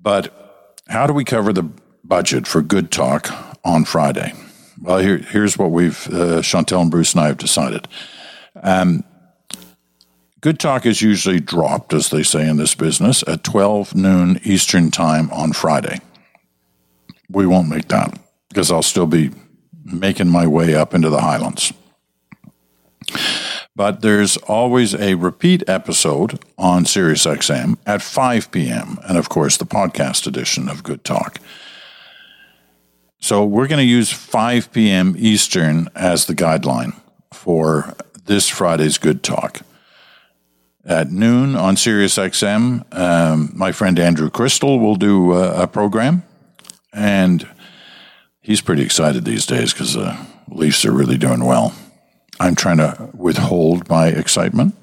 But 0.00 0.45
how 0.88 1.06
do 1.06 1.12
we 1.12 1.24
cover 1.24 1.52
the 1.52 1.68
budget 2.04 2.46
for 2.46 2.62
Good 2.62 2.90
Talk 2.90 3.30
on 3.64 3.84
Friday? 3.84 4.32
Well, 4.80 4.98
here, 4.98 5.18
here's 5.18 5.58
what 5.58 5.70
we've, 5.70 6.08
uh, 6.12 6.42
Chantal 6.42 6.82
and 6.82 6.90
Bruce 6.90 7.14
and 7.14 7.22
I 7.22 7.26
have 7.28 7.38
decided. 7.38 7.88
Um, 8.62 9.04
Good 10.40 10.60
Talk 10.60 10.86
is 10.86 11.02
usually 11.02 11.40
dropped, 11.40 11.92
as 11.92 12.10
they 12.10 12.22
say 12.22 12.48
in 12.48 12.56
this 12.56 12.74
business, 12.74 13.24
at 13.26 13.42
12 13.42 13.94
noon 13.94 14.38
Eastern 14.44 14.90
Time 14.90 15.30
on 15.32 15.52
Friday. 15.52 16.00
We 17.28 17.46
won't 17.46 17.68
make 17.68 17.88
that 17.88 18.16
because 18.48 18.70
I'll 18.70 18.82
still 18.82 19.06
be 19.06 19.32
making 19.84 20.28
my 20.28 20.46
way 20.46 20.74
up 20.74 20.94
into 20.94 21.10
the 21.10 21.20
Highlands. 21.20 21.72
But 23.76 24.00
there's 24.00 24.38
always 24.38 24.94
a 24.94 25.16
repeat 25.16 25.62
episode 25.68 26.42
on 26.56 26.84
SiriusXM 26.84 27.76
at 27.84 28.00
5 28.00 28.50
p.m. 28.50 28.98
And 29.06 29.18
of 29.18 29.28
course, 29.28 29.58
the 29.58 29.66
podcast 29.66 30.26
edition 30.26 30.70
of 30.70 30.82
Good 30.82 31.04
Talk. 31.04 31.38
So 33.20 33.44
we're 33.44 33.66
going 33.66 33.84
to 33.84 33.84
use 33.84 34.10
5 34.10 34.72
p.m. 34.72 35.14
Eastern 35.18 35.90
as 35.94 36.24
the 36.24 36.34
guideline 36.34 36.98
for 37.34 37.94
this 38.24 38.48
Friday's 38.48 38.96
Good 38.96 39.22
Talk. 39.22 39.60
At 40.86 41.10
noon 41.10 41.54
on 41.54 41.76
SiriusXM, 41.76 42.94
um, 42.96 43.52
my 43.54 43.72
friend 43.72 43.98
Andrew 43.98 44.30
Krystal 44.30 44.80
will 44.80 44.96
do 44.96 45.32
a, 45.34 45.64
a 45.64 45.66
program. 45.66 46.22
And 46.94 47.46
he's 48.40 48.62
pretty 48.62 48.82
excited 48.82 49.26
these 49.26 49.44
days 49.44 49.74
because 49.74 49.92
the 49.92 50.16
Leafs 50.48 50.86
are 50.86 50.92
really 50.92 51.18
doing 51.18 51.44
well. 51.44 51.74
I'm 52.38 52.54
trying 52.54 52.78
to 52.78 53.10
withhold 53.14 53.88
my 53.88 54.08
excitement 54.08 54.74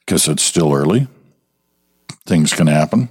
because 0.00 0.28
it's 0.28 0.42
still 0.42 0.72
early. 0.72 1.06
Things 2.26 2.52
can 2.52 2.66
happen. 2.66 3.08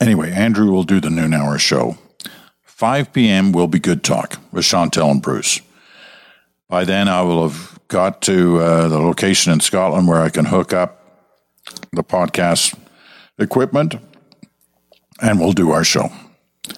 Anyway, 0.00 0.32
Andrew 0.32 0.70
will 0.70 0.84
do 0.84 1.00
the 1.00 1.10
noon 1.10 1.34
hour 1.34 1.58
show. 1.58 1.98
5 2.64 3.12
p.m. 3.12 3.52
will 3.52 3.66
be 3.66 3.78
good 3.78 4.02
talk 4.02 4.38
with 4.52 4.64
Chantal 4.64 5.10
and 5.10 5.20
Bruce. 5.20 5.60
By 6.68 6.84
then, 6.84 7.08
I 7.08 7.20
will 7.22 7.46
have 7.46 7.78
got 7.88 8.22
to 8.22 8.58
uh, 8.58 8.88
the 8.88 8.98
location 8.98 9.52
in 9.52 9.60
Scotland 9.60 10.08
where 10.08 10.22
I 10.22 10.30
can 10.30 10.46
hook 10.46 10.72
up 10.72 11.00
the 11.92 12.04
podcast 12.04 12.78
equipment 13.38 13.96
and 15.20 15.40
we'll 15.40 15.52
do 15.52 15.72
our 15.72 15.84
show. 15.84 16.10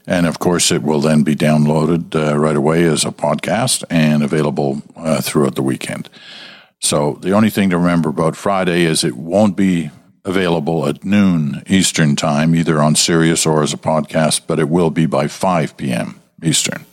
And 0.06 0.26
of 0.26 0.38
course, 0.38 0.70
it 0.70 0.82
will 0.82 1.00
then 1.00 1.22
be 1.22 1.34
downloaded 1.34 2.14
uh, 2.14 2.38
right 2.38 2.56
away 2.56 2.84
as 2.84 3.04
a 3.04 3.10
podcast 3.10 3.84
and 3.90 4.22
available 4.22 4.82
uh, 4.96 5.20
throughout 5.20 5.54
the 5.54 5.62
weekend. 5.62 6.08
So 6.80 7.18
the 7.20 7.32
only 7.32 7.50
thing 7.50 7.70
to 7.70 7.78
remember 7.78 8.08
about 8.08 8.36
Friday 8.36 8.82
is 8.82 9.04
it 9.04 9.16
won't 9.16 9.56
be 9.56 9.90
available 10.24 10.86
at 10.86 11.04
noon 11.04 11.62
Eastern 11.66 12.16
time, 12.16 12.54
either 12.54 12.80
on 12.80 12.94
Sirius 12.94 13.44
or 13.46 13.62
as 13.62 13.72
a 13.72 13.76
podcast, 13.76 14.42
but 14.46 14.58
it 14.58 14.68
will 14.68 14.90
be 14.90 15.06
by 15.06 15.26
5 15.26 15.76
p.m. 15.76 16.20
Eastern. 16.42 16.84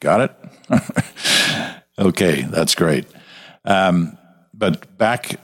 Got 0.00 0.20
it? 0.20 1.82
okay, 1.98 2.42
that's 2.42 2.74
great. 2.74 3.06
Um, 3.64 4.18
but 4.52 4.98
back 4.98 5.40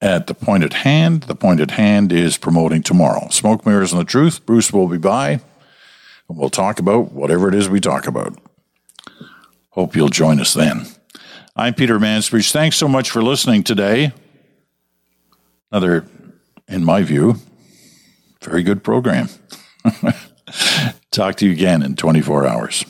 at 0.00 0.26
the 0.26 0.34
point 0.34 0.64
at 0.64 0.72
hand, 0.72 1.22
the 1.24 1.34
point 1.34 1.60
at 1.60 1.72
hand 1.72 2.12
is 2.12 2.36
promoting 2.36 2.82
tomorrow. 2.82 3.28
Smoke 3.30 3.64
Mirrors 3.64 3.92
and 3.92 4.00
the 4.00 4.04
Truth. 4.04 4.44
Bruce 4.44 4.72
will 4.72 4.88
be 4.88 4.98
by 4.98 5.40
and 6.28 6.38
we'll 6.38 6.50
talk 6.50 6.78
about 6.78 7.12
whatever 7.12 7.48
it 7.48 7.54
is 7.54 7.68
we 7.68 7.80
talk 7.80 8.06
about. 8.06 8.38
Hope 9.70 9.96
you'll 9.96 10.08
join 10.08 10.40
us 10.40 10.54
then. 10.54 10.86
I'm 11.56 11.74
Peter 11.74 11.98
Mansbridge. 11.98 12.50
Thanks 12.52 12.76
so 12.76 12.88
much 12.88 13.10
for 13.10 13.22
listening 13.22 13.62
today. 13.62 14.12
Another, 15.70 16.06
in 16.68 16.84
my 16.84 17.02
view, 17.02 17.36
very 18.40 18.62
good 18.62 18.84
program. 18.84 19.28
Talk 21.10 21.36
to 21.36 21.46
you 21.46 21.52
again 21.52 21.82
in 21.82 21.96
24 21.96 22.46
hours. 22.46 22.84